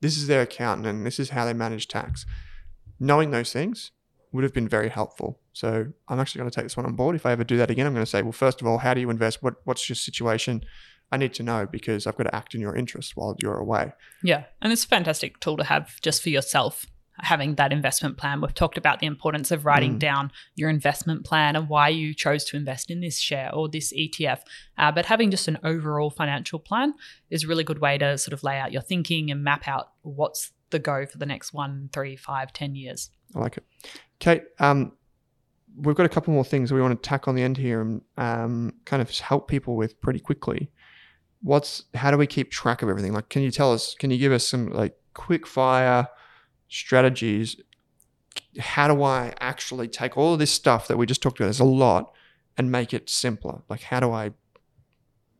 [0.00, 2.24] this is their accountant, and this is how they manage tax.
[3.02, 3.90] Knowing those things
[4.30, 5.40] would have been very helpful.
[5.52, 7.16] So I'm actually going to take this one on board.
[7.16, 8.94] If I ever do that again, I'm going to say, well, first of all, how
[8.94, 9.42] do you invest?
[9.42, 10.62] What What's your situation?
[11.10, 13.92] I need to know because I've got to act in your interest while you're away.
[14.22, 16.86] Yeah, and it's a fantastic tool to have just for yourself.
[17.18, 19.98] Having that investment plan, we've talked about the importance of writing Mm.
[19.98, 23.92] down your investment plan and why you chose to invest in this share or this
[23.92, 24.40] ETF.
[24.78, 26.94] Uh, but having just an overall financial plan
[27.28, 29.90] is a really good way to sort of lay out your thinking and map out
[30.00, 33.10] what's the go for the next one, three, five, ten years.
[33.34, 33.64] I like it.
[34.18, 34.92] Kate, um,
[35.76, 38.02] we've got a couple more things we want to tack on the end here and
[38.16, 40.70] um, kind of help people with pretty quickly.
[41.42, 43.12] What's how do we keep track of everything?
[43.12, 43.94] Like, can you tell us?
[43.98, 46.08] Can you give us some like quick fire
[46.68, 47.60] strategies?
[48.58, 51.46] How do I actually take all of this stuff that we just talked about?
[51.46, 52.12] There's a lot,
[52.56, 53.62] and make it simpler.
[53.68, 54.32] Like, how do I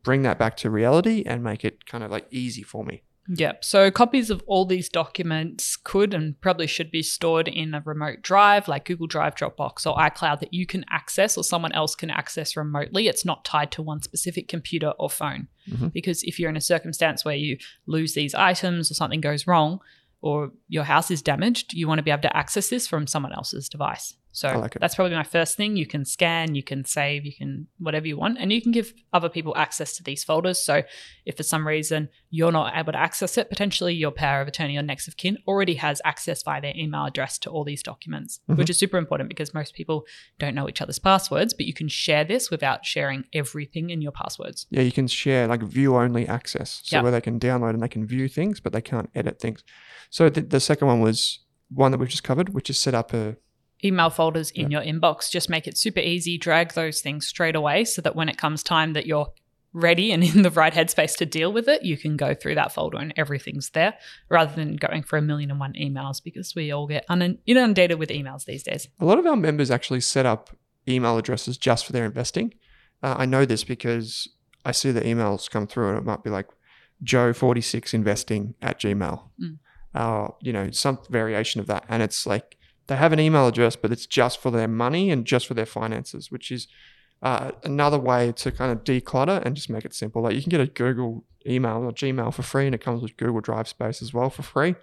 [0.02, 3.02] bring that back to reality and make it kind of like easy for me?
[3.28, 3.64] Yep.
[3.64, 8.20] So copies of all these documents could and probably should be stored in a remote
[8.22, 12.10] drive like Google Drive, Dropbox, or iCloud that you can access or someone else can
[12.10, 13.06] access remotely.
[13.06, 15.46] It's not tied to one specific computer or phone.
[15.70, 15.92] Mhm.
[15.92, 19.80] Because if you're in a circumstance where you lose these items or something goes wrong
[20.20, 23.32] or your house is damaged, you want to be able to access this from someone
[23.32, 24.14] else's device.
[24.34, 25.76] So like that's probably my first thing.
[25.76, 28.94] You can scan, you can save, you can whatever you want, and you can give
[29.12, 30.58] other people access to these folders.
[30.58, 30.82] So
[31.26, 34.76] if for some reason you're not able to access it, potentially your power of attorney
[34.78, 38.40] or next of kin already has access via their email address to all these documents,
[38.48, 38.56] Mhm.
[38.56, 40.06] which is super important because most people
[40.38, 44.12] don't know each other's passwords, but you can share this without sharing everything in your
[44.12, 44.66] passwords.
[44.70, 47.02] Yeah, you can share like view only access, so Yeah.
[47.02, 49.62] where they can download and they can view things, but they can't edit things.
[50.08, 53.12] So the, the second one was one that we've just covered, which is set up
[53.12, 53.36] a
[53.84, 57.84] Email folders in your inbox, just make it super easy, drag those things straight away
[57.84, 59.32] so that when it comes time that you're
[59.72, 62.72] ready and in the right headspace to deal with it, you can go through that
[62.72, 63.94] folder and everything's there
[64.28, 68.10] rather than going for a million and one emails because we all get inundated with
[68.10, 68.88] emails these days.
[69.00, 70.50] A lot of our members actually set up
[70.88, 72.54] email addresses just for their investing.
[73.02, 74.28] Uh, I know this because
[74.64, 76.48] I see the emails come through and it might be like
[77.04, 79.22] Joe46investing at Gmail.
[79.40, 79.58] Mm.
[79.94, 81.84] uh, you know, some variation of that.
[81.88, 85.24] And it's like they have an email address, but it's just for their money and
[85.24, 86.68] just for their finances, which is
[87.22, 90.22] uh, another way to kind of declutter and just make it simple.
[90.22, 93.16] Like you can get a Google email or Gmail for free, and it comes with
[93.16, 94.74] Google Drive space as well for free.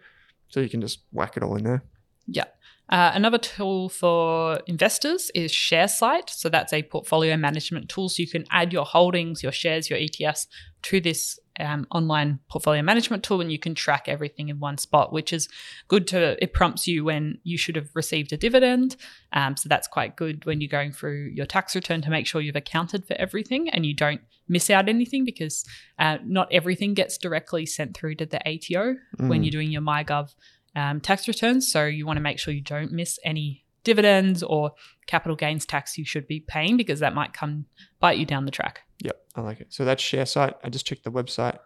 [0.48, 1.84] So you can just whack it all in there.
[2.28, 2.46] Yeah.
[2.90, 6.30] Uh, another tool for investors is ShareSite.
[6.30, 8.10] So that's a portfolio management tool.
[8.10, 10.48] So you can add your holdings, your shares, your ETFs
[10.84, 15.12] to this um, online portfolio management tool, and you can track everything in one spot,
[15.13, 15.48] which is
[15.88, 16.41] good to.
[16.43, 18.95] It prompts you when you should have received a dividend.
[19.34, 22.41] Um, so that's quite good when you're going through your tax return to make sure
[22.41, 25.63] you've accounted for everything and you don't miss out anything because
[26.00, 29.45] uh, not everything gets directly sent through to the ATO when Mm.
[29.45, 30.34] you're doing your MyGov
[30.76, 31.72] um, tax returns.
[31.72, 34.71] So you want to make sure you don't miss any dividends or
[35.08, 37.65] capital gains tax you should be paying because that might come
[37.99, 38.82] bite you down the track.
[39.04, 39.73] Yep, I like it.
[39.73, 40.54] So that's Sharesight.
[40.63, 41.58] I just checked the website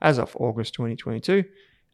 [0.00, 1.44] as of August 2022.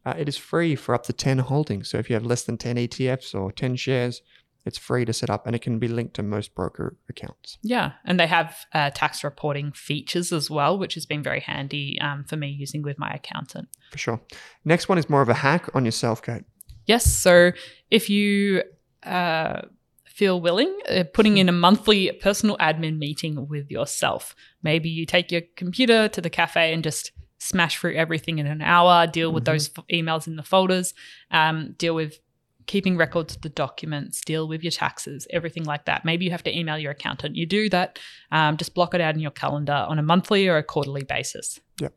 [0.07, 1.91] Uh, it is free for up to 10 holdings.
[1.91, 4.23] So if you have less than 10 ETFs or 10 shares,
[4.65, 7.59] it's free to set up and it can be linked to most broker accounts.
[7.63, 11.99] Yeah, and they have uh, tax reporting features as well, which has been very handy
[12.01, 13.69] um, for me using with my accountant.
[13.91, 14.21] For sure.
[14.65, 16.45] Next one is more of a hack on yourself, Kate.
[16.87, 17.51] Yes, so
[17.91, 18.63] if you
[19.05, 19.63] uh,
[20.07, 24.35] feel willing, uh, putting in a monthly personal admin meeting with yourself.
[24.63, 28.63] Maybe you take your computer to the cafe and just smash through everything in an
[28.63, 29.47] hour, deal with Mhm.
[29.47, 30.95] those f- emails in the folders,
[31.31, 32.21] um, deal with
[32.67, 36.05] keeping records of the documents, deal with your taxes, everything like that.
[36.05, 37.35] Maybe you have to email your accountant.
[37.35, 37.99] You do that,
[38.31, 41.59] um, just block it out in your calendar on a monthly or a quarterly basis.
[41.81, 41.93] Yep.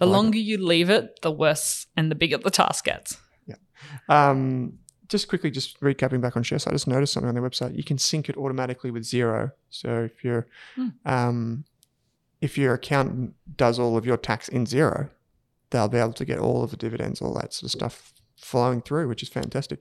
[0.00, 0.16] The I like it.
[0.16, 3.16] longer you leave it, the worse and the bigger the task gets.
[3.46, 3.54] Yeah.
[4.08, 7.76] Um, just quickly, just recapping back on Sharesight, I just noticed something on their website.
[7.76, 9.52] You can sync it automatically with Xero.
[9.70, 10.88] So if your Hmm.
[11.04, 11.64] um,
[12.40, 15.10] if your accountant does all of your tax in Xero,
[15.70, 18.80] they'll be able to get all of the dividends, all that sort of stuff flowing
[18.80, 19.80] through, which is fantastic.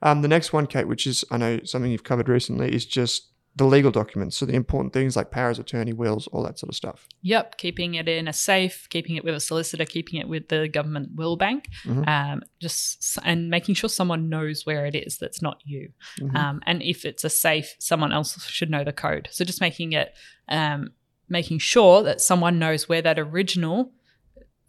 [0.00, 3.26] Um, the next one, Kate, which is I know something you've covered recently, is just
[3.56, 4.36] the legal documents.
[4.36, 7.08] So the important things like powers of attorney, wills, all that sort of stuff.
[7.22, 10.68] Yep, keeping it in a safe, keeping it with a solicitor, keeping it with the
[10.68, 12.06] government will bank, Mhm.
[12.08, 15.90] um, just and making sure someone knows where it is that's not you.
[16.20, 16.34] Mhm.
[16.36, 19.28] Um, and if it's a safe, someone else should know the code.
[19.32, 20.14] So just making it,
[20.48, 20.90] um,
[21.28, 23.92] making sure that someone knows where that original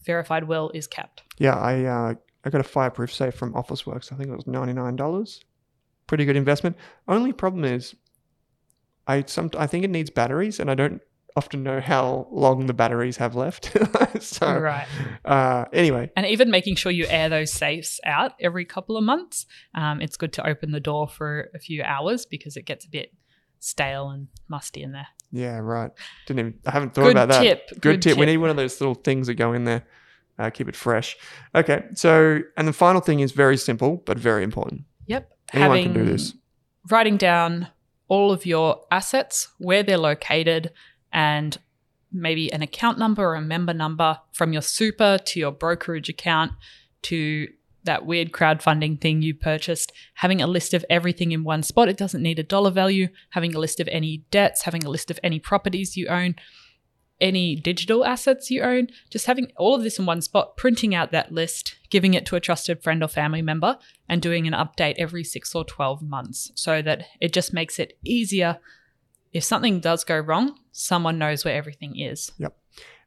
[0.05, 1.21] verified will is kept.
[1.37, 2.13] Yeah, I uh,
[2.43, 4.11] I got a fireproof safe from Officeworks.
[4.11, 5.41] I think it was ninety nine dollars.
[6.07, 6.75] Pretty good investment.
[7.07, 7.95] Only problem is,
[9.07, 11.01] I some I think it needs batteries, and I don't
[11.35, 13.71] often know how long the batteries have left.
[14.21, 14.85] so Right.
[15.23, 19.45] uh, anyway, And even making sure you air those safes out every couple of months.
[19.73, 22.89] Um, it's good to open the door for a few hours because it gets a
[22.89, 23.13] bit
[23.59, 25.07] stale and musty in there.
[25.31, 25.91] yeah, right.
[26.27, 27.41] Didn't even I haven't thought Good about that.
[27.43, 27.79] tip.
[27.81, 28.17] Good, tip.
[28.17, 29.83] We need one of those little things that go in there.
[30.37, 31.15] Uh, keep it fresh.
[31.55, 34.81] Okay, so and the final thing is very simple but very important.
[35.07, 35.31] Yep.
[35.53, 36.33] Anyone can do this.
[36.89, 37.67] Writing down
[38.11, 40.69] all of your assets, where they're located,
[41.13, 41.57] and
[42.11, 46.51] maybe an account number or a member number from your super to your brokerage account
[47.03, 47.47] to
[47.85, 51.87] that weird crowdfunding thing you purchased, having a list of everything in one spot.
[51.87, 55.09] It doesn't need a dollar value, having a list of any debts, having a list
[55.09, 56.35] of any properties you own,
[57.21, 61.11] any digital assets you own, just having all of this in one spot, printing out
[61.11, 63.77] that list, giving it to a trusted friend or family member,
[64.09, 67.97] and doing an update every six or 12 months so that it just makes it
[68.03, 68.59] easier.
[69.31, 72.31] If something does go wrong, someone knows where everything is.
[72.39, 72.57] Yep.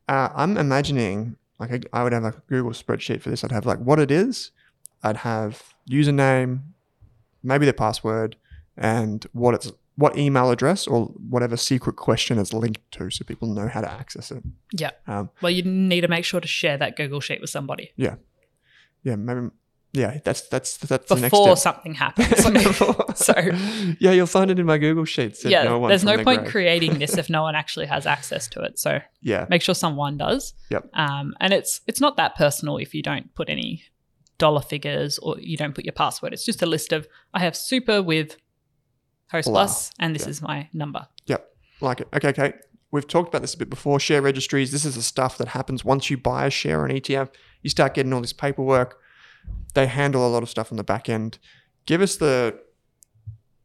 [0.08, 3.44] Uh, I'm imagining like I, would have like a Google spreadsheet for this.
[3.44, 4.50] I'd have like what it is.
[5.02, 6.60] I'd have username,
[7.42, 8.36] maybe the password,
[8.76, 13.48] and what it's what email address or whatever secret question is linked to, so people
[13.48, 14.42] know how to access it.
[14.72, 14.90] Yeah.
[15.06, 18.16] Um, Well, you need to make sure to share that Google Sheet with somebody yeah,
[19.02, 19.16] Yeah.
[19.16, 19.50] maybe.
[19.96, 22.42] Yeah, that's that's that's the next before something happens.
[23.14, 23.32] so,
[24.00, 25.44] yeah, you'll find it in my Google Sheets.
[25.44, 26.50] yeah, no there's no point grave.
[26.50, 28.76] creating this if no one actually has access to it.
[28.80, 30.52] So Yeah, make sure someone does.
[30.70, 30.90] Yep.
[30.94, 33.84] Um, and it's it's not that personal if you don't put any
[34.38, 36.32] dollar figures or you don't put your password.
[36.32, 38.36] It's just a list of I have super with
[39.30, 39.64] Host Blah.
[39.64, 40.28] Plus, and this Yeah.
[40.28, 41.06] is my number.
[41.26, 41.48] Yep.
[41.80, 42.08] Like it.
[42.14, 42.52] Okay, okay.
[42.90, 43.98] We've talked about this a bit before.
[43.98, 44.70] Share registries.
[44.70, 47.30] This is the stuff that happens once you buy a share on ETF.
[47.62, 48.98] You start getting all this paperwork.
[49.74, 51.38] They handle a lot of stuff on the back end.
[51.86, 52.58] Give us the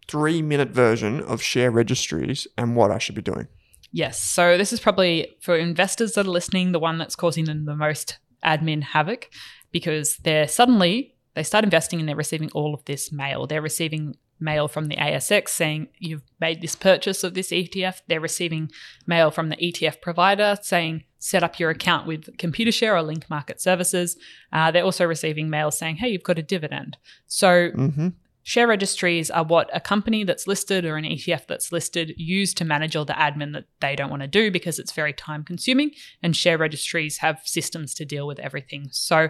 [0.07, 3.47] three minute version of share registries and what I should be doing.
[3.91, 4.19] Yes.
[4.21, 7.75] So this is probably for investors that are listening, the one that's causing them the
[7.75, 9.29] most admin havoc
[9.71, 13.45] because they're suddenly they start investing and they're receiving all of this mail.
[13.45, 18.01] They're receiving mail from the ASX saying you've made this purchase of this ETF.
[18.07, 18.71] They're receiving
[19.05, 23.59] mail from the ETF provider saying set up your account with Computershare or Link Market
[23.61, 24.17] Services.
[24.53, 26.97] Uh, they're also receiving mail saying, hey, you've got a dividend.
[27.27, 28.09] So Mm-hmm.
[28.43, 32.65] Share registries are what a company that's listed or an ETF that's listed use to
[32.65, 35.91] manage all the admin that they don't want to do because it's very time consuming.
[36.23, 38.87] And share registries have systems to deal with everything.
[38.91, 39.27] So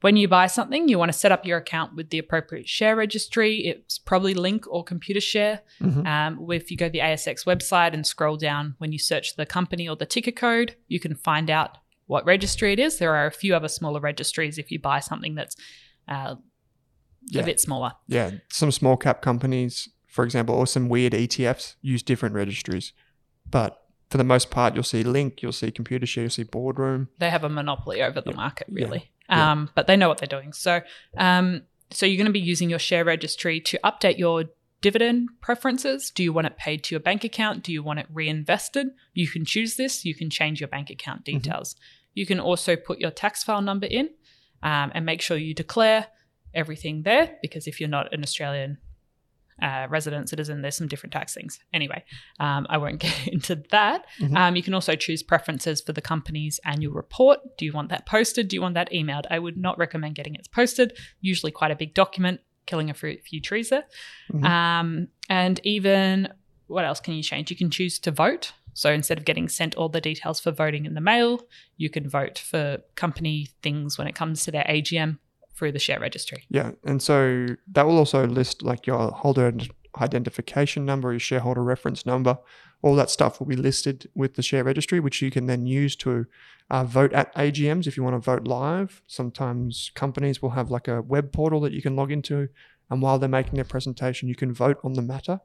[0.00, 2.94] when you buy something, you want to set up your account with the appropriate share
[2.94, 3.66] registry.
[3.66, 5.60] It's probably Link or Computershare.
[5.80, 6.06] Mhm.
[6.06, 9.44] Um, if you go to the ASX website and scroll down, when you search the
[9.46, 12.98] company or the ticker code, you can find out what registry it is.
[12.98, 15.56] There are a few other smaller registries if you buy something that's
[16.06, 16.36] uh,
[17.26, 17.42] Yeah.
[17.42, 17.92] a bit smaller.
[18.06, 22.92] Yeah, some small cap companies, for example, or some weird ETFs use different registries.
[23.50, 23.78] But
[24.08, 27.08] for the most part, you'll see Link, you'll see Computershare, you'll see Boardroom.
[27.18, 28.86] they have a monopoly over the market Yeah.
[29.28, 29.52] Really Yeah.
[29.52, 30.52] um, but they know what they're doing.
[30.52, 30.80] So
[31.16, 34.44] um, so you're going to be using your share registry to update your
[34.80, 36.10] dividend preferences.
[36.10, 37.62] Do you want it paid to your bank account?
[37.64, 38.88] Do you want it reinvested?
[39.14, 40.04] You can choose this.
[40.04, 41.38] You can change your bank account Mm-hmm.
[41.38, 41.76] details.
[42.14, 44.10] You can also put your tax file number in
[44.62, 46.06] um, and make sure you declare
[46.54, 48.78] everything there because if you're not an australian
[49.62, 52.02] uh, resident citizen there's some different tax things anyway
[52.40, 54.36] um, i won't get into that Mhm.
[54.36, 57.40] um, you can also choose preferences for the company's annual report.
[57.58, 58.48] Do you want that posted?
[58.48, 59.24] Do you want that emailed?
[59.30, 60.96] I would not recommend getting it posted.
[61.20, 63.84] Usually quite a big document, killing a few, few trees there.
[64.32, 64.44] Mhm.
[64.44, 66.28] Um, and even
[66.66, 67.50] what else can you change?
[67.50, 68.52] You can choose to vote.
[68.74, 71.40] So instead of getting sent all the details for voting in the mail,
[71.76, 75.18] you can vote for company things when it comes to their AGM
[75.58, 76.44] through the share registry.
[76.48, 81.62] Yeah, and so that will also list like your holder ident- identification number, your shareholder
[81.62, 82.38] reference number.
[82.80, 85.96] All that stuff will be listed with the share registry, which you can then use
[85.96, 86.26] to
[86.70, 89.02] uh, vote at AGMs if you want to vote live.
[89.08, 92.48] Sometimes companies will have like a web portal that you can log into,
[92.88, 95.40] and while they're making their presentation, you can vote on the matter.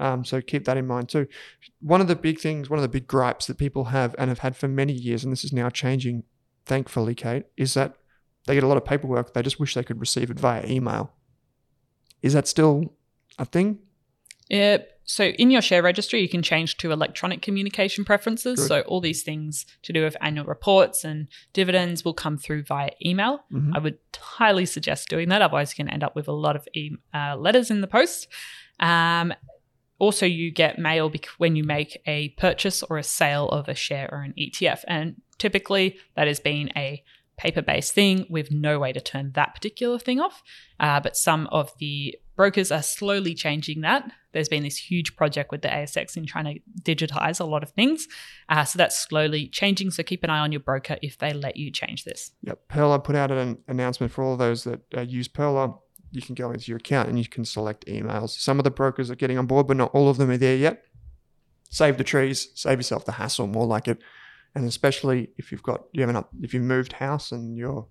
[0.00, 1.26] Um, so keep that in mind too.
[1.80, 4.38] One of the big things, one of the big gripes that people have and have
[4.38, 6.22] had for many years, and this is now changing,
[6.64, 7.96] thankfully, Kate, is that
[8.48, 9.34] they get a lot of paperwork.
[9.34, 11.12] They just wish they could receive it via email.
[12.22, 12.92] Is that still
[13.38, 13.78] a thing?
[14.52, 18.58] Uh, so in your share registry, you can change to electronic communication preferences.
[18.58, 18.68] Good.
[18.68, 22.90] So all these things to do with annual reports and dividends will come through via
[23.04, 23.44] email.
[23.52, 23.74] Mhm.
[23.74, 25.40] I would highly suggest doing that.
[25.42, 28.26] Otherwise, you can end up with a lot of e- uh, letters in the post.
[28.80, 29.32] Um,
[29.98, 33.74] also, you get mail bec- when you make a purchase or a sale of a
[33.74, 34.84] share or an ETF.
[34.88, 37.02] And typically, that has been a
[37.38, 40.42] paper based thing with no way to turn that particular thing off.
[40.78, 44.10] Uh, but some of the brokers are slowly changing that.
[44.32, 47.70] There's been this huge project with the ASX in trying to digitize a lot of
[47.70, 48.06] things.
[48.48, 49.90] Uh, so that's slowly changing.
[49.90, 52.32] So keep an eye on your broker if they let you change this.
[52.42, 52.68] Yep.
[52.68, 55.74] Pearler put out an announcement for all those that uh, use Pearler.
[56.10, 58.30] You can go into your account and you can select emails.
[58.30, 60.56] Some of the brokers are getting on board, but not all of them are there
[60.56, 60.84] yet.
[61.70, 63.98] Save the trees, save yourself the hassle, more like it.
[64.58, 67.86] And especially if you've got you haven't if you've moved house and your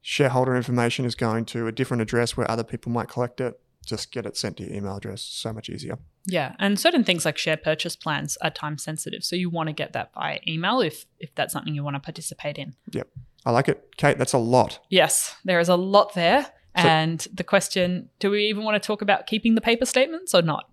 [0.00, 4.10] shareholder information is going to a different address where other people might collect it, just
[4.10, 5.22] get it sent to your email address.
[5.22, 5.98] So much easier.
[6.24, 9.72] Yeah, and certain things like share purchase plans are time sensitive, so you want to
[9.74, 12.74] get that via email if if that's something you want to participate in.
[12.92, 13.08] Yep.
[13.44, 14.16] I like it, Kate.
[14.16, 14.78] That's a lot.
[14.88, 18.86] Yes, there is a lot there, So- and the question: Do we even want to
[18.86, 20.70] talk about keeping the paper statements or not?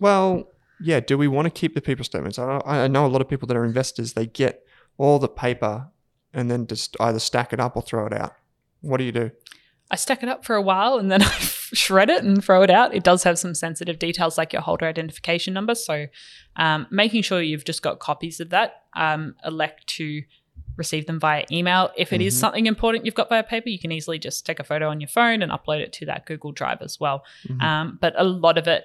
[0.00, 0.48] Well,
[0.82, 1.00] yeah.
[1.00, 2.38] Do we want to keep the paper statements?
[2.38, 4.12] I, I know a lot of people that are investors.
[4.14, 4.64] They get
[4.98, 5.88] all the paper
[6.34, 8.32] and then just either stack it up or throw it out.
[8.80, 9.30] What do you do?
[9.90, 12.70] I stack it up for a while and then I shred it and throw it
[12.70, 12.94] out.
[12.94, 15.74] It does have some sensitive details like your holder identification number.
[15.74, 16.06] So,
[16.56, 20.22] um, making sure you've just got copies of that, um, elect to
[20.78, 21.90] receive them via email.
[21.96, 22.38] If it is Mhm.
[22.40, 25.08] something important you've got via paper, you can easily just take a photo on your
[25.08, 27.24] phone and upload it to that Google Drive as well.
[27.46, 27.62] Mhm.
[27.62, 28.84] Um, but a lot of it,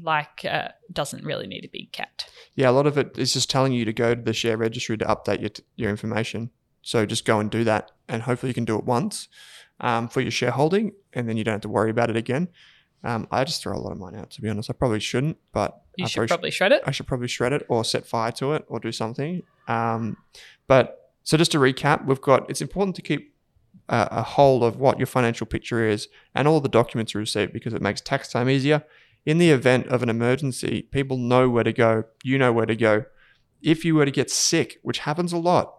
[0.00, 2.30] like, uh, doesn't really need to be kept.
[2.54, 4.96] Yeah, a lot of it is just telling you to go to the share registry
[4.98, 6.50] to update your, your information.
[6.82, 9.28] So just go and do that, and hopefully you can do it once
[9.80, 12.48] um, for your shareholding, and then you don't have to worry about it again.
[13.02, 14.70] Um, I just throw a lot of mine out, to be honest.
[14.70, 16.82] I probably shouldn't, but You I should probably shred it.
[16.86, 19.42] I should probably shred it or set fire to it or do something.
[19.68, 20.16] Um,
[20.66, 23.34] but so just to recap, we've got it's important to keep
[23.88, 27.52] a, a hold of what your financial picture is and all the documents you receive
[27.52, 28.84] because it makes tax time easier.
[29.26, 32.04] In the event of an emergency, people know where to go.
[32.22, 33.04] You know where to go.
[33.60, 35.74] If you were to get sick, which happens a lot,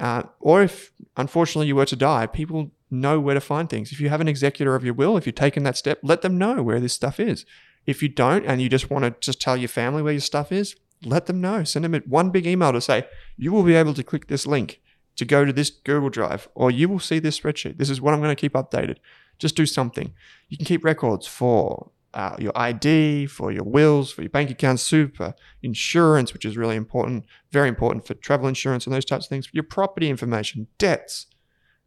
[0.00, 3.92] uh, or if unfortunately you were to die, people know where to find things.
[3.92, 6.36] If you have an executor of your will, if you've taken that step, let them
[6.36, 7.46] know where this stuff is.
[7.86, 10.50] If you don't and you just want to just tell your family where your stuff
[10.50, 10.74] is,
[11.04, 11.62] let them know.
[11.62, 13.06] Send them one big email to say,
[13.36, 14.80] you will be able to click this link
[15.16, 17.78] to go to this Google Drive, or you will see this spreadsheet.
[17.78, 18.96] This is what I'm going to keep updated.
[19.38, 20.14] Just do something.
[20.48, 24.80] You can keep records for uh, your ID, for your wills, for your bank account,
[24.80, 29.30] super, insurance, which is really important, very important for travel insurance and those types of
[29.30, 31.26] things, your property information, debts,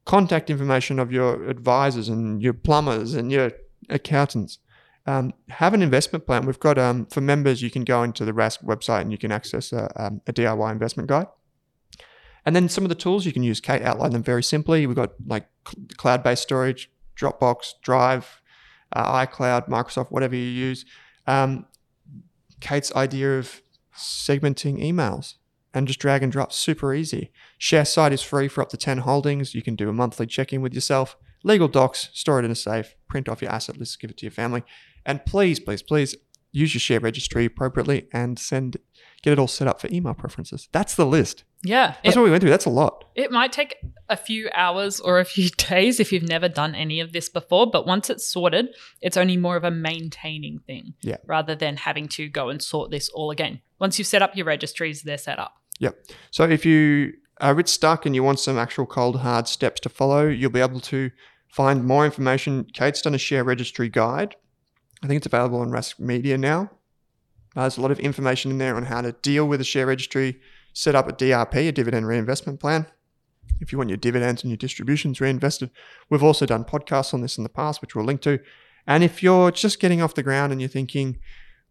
[0.05, 3.51] contact information of your advisors and your plumbers and your
[3.89, 4.59] accountants.
[5.07, 6.47] Um, have an investment plan.
[6.47, 9.31] We've got um, for members, you can go into the Rask website and you can
[9.31, 11.27] access a, um, a DIY investment guide.
[12.43, 14.85] And then some of the tools you can use, Kate outlined them very simply.
[14.87, 15.47] We've got like
[15.97, 18.41] cloud based storage, Dropbox, Drive,
[18.93, 20.85] uh, iCloud, Microsoft, whatever you use.
[21.27, 21.65] Um,
[22.59, 23.61] Kate's idea of
[23.95, 25.35] segmenting emails
[25.73, 27.31] and just drag and drop, super easy.
[27.59, 29.53] Sharesight is free for up to 10 holdings.
[29.53, 31.17] You can do a monthly check in with yourself.
[31.43, 34.25] Legal docs, store it in a safe, print off your asset list, give it to
[34.25, 34.63] your family.
[35.05, 36.15] And please, please, please
[36.51, 38.77] use your share registry appropriately and send
[39.21, 40.69] get it all set up for email preferences.
[40.71, 41.43] That's the list.
[41.65, 41.95] Yeah.
[42.03, 42.49] That's it, what we went through.
[42.51, 43.05] That's a lot.
[43.15, 43.75] It might take
[44.07, 47.69] a few hours or a few days if you've never done any of this before,
[47.69, 48.67] but once it's sorted,
[49.01, 51.17] it's only more of a maintaining thing Yeah.
[51.25, 53.61] rather than having to go and sort this all again.
[53.79, 55.55] Once you've set up your registries, they're set up.
[55.79, 55.97] Yep.
[56.31, 59.81] So if you are a bit stuck and you want some actual cold hard steps
[59.81, 61.11] to follow, you'll be able to
[61.49, 62.65] find more information.
[62.73, 64.35] Kate's done a share registry guide.
[65.03, 66.69] I think it's available on Rask Media now.
[67.55, 69.85] Uh, there's a lot of information in there on how to deal with a share
[69.87, 70.39] registry,
[70.75, 72.85] set up a DRP, a dividend reinvestment plan.
[73.61, 75.71] If you want your dividends and your distributions reinvested,
[76.09, 78.39] we've also done podcasts on this in the past, which we'll link to.
[78.85, 81.17] And if you're just getting off the ground and you're thinking,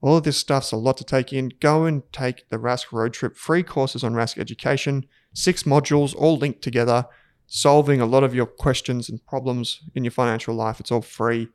[0.00, 3.12] all of this stuff's a lot to take in, go and take the Rask Road
[3.12, 7.06] Trip free courses on Rask Education, six modules all linked together,
[7.46, 10.80] solving a lot of your questions and problems in your financial life.
[10.80, 11.48] It's all free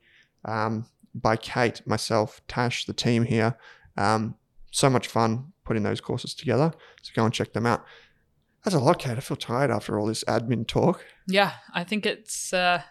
[0.45, 0.85] um,
[1.15, 3.57] by Kate, myself, Tash, the team here.
[3.97, 4.35] Um,
[4.71, 6.73] so much fun putting those courses together.
[7.03, 7.85] So go and check them out.
[8.63, 9.15] That's a lot, Kate.
[9.15, 11.05] I feel tired after all this admin talk.
[11.27, 12.81] Yeah, I think it's uh,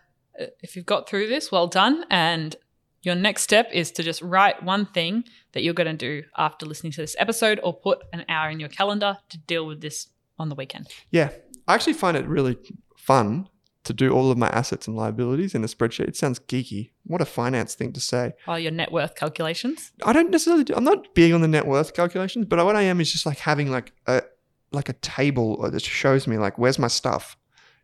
[0.63, 2.05] if you've got through this, well done.
[2.09, 2.55] And
[3.03, 6.67] your next step is to just write one thing that you're going to do after
[6.67, 10.09] listening to this episode, or put an hour in your calendar to deal with this
[10.39, 10.87] on the weekend.
[11.11, 11.31] Yeah,
[11.67, 12.57] I actually find it really
[12.97, 13.49] fun
[13.89, 16.09] to do all of my assets and liabilities in a spreadsheet.
[16.09, 16.91] It sounds geeky.
[17.05, 18.35] What a finance thing to say.
[18.47, 19.93] Oh, your net worth calculations.
[20.05, 20.65] I don't necessarily.
[20.65, 23.27] Do, I'm not big on the net worth calculations, but what I am is just
[23.27, 24.23] like having like a
[24.71, 27.37] like a table that shows me like where's my stuff.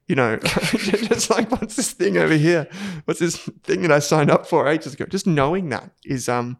[0.06, 2.68] You know, just like what's this thing over here?
[3.06, 5.06] What's this thing that I signed up for ages ago?
[5.06, 6.58] Just knowing that is um,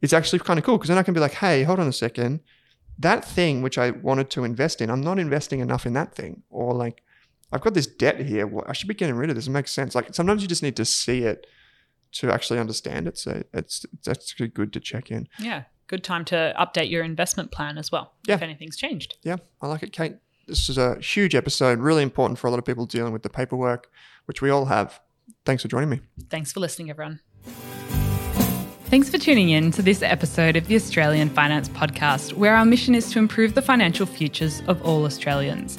[0.00, 1.92] it's actually kind of cool because then I can be like, hey, hold on a
[1.92, 2.40] second,
[2.98, 6.42] that thing which I wanted to invest in, I'm not investing enough in that thing,
[6.50, 7.04] or like
[7.52, 8.50] I've got this debt here.
[8.66, 9.46] I should be getting rid of this.
[9.46, 9.94] It makes sense.
[9.94, 11.46] Like sometimes you just need to see it
[12.12, 13.18] to actually understand it.
[13.18, 15.28] So it's actually good to check in.
[15.38, 18.34] Yeah, good time to update your investment plan as well Yeah.
[18.36, 19.16] if anything's changed.
[19.22, 20.16] Yeah, I like it, Kate.
[20.48, 23.30] This is a huge episode, really important for a lot of people dealing with the
[23.30, 23.90] paperwork,
[24.24, 25.00] which we all have.
[25.44, 26.00] Thanks for joining me.
[26.30, 27.20] Thanks for listening, everyone.
[28.86, 32.94] Thanks for tuning in to this episode of the Australian Finance Podcast, where our mission
[32.94, 35.78] is to improve the financial futures of all Australians.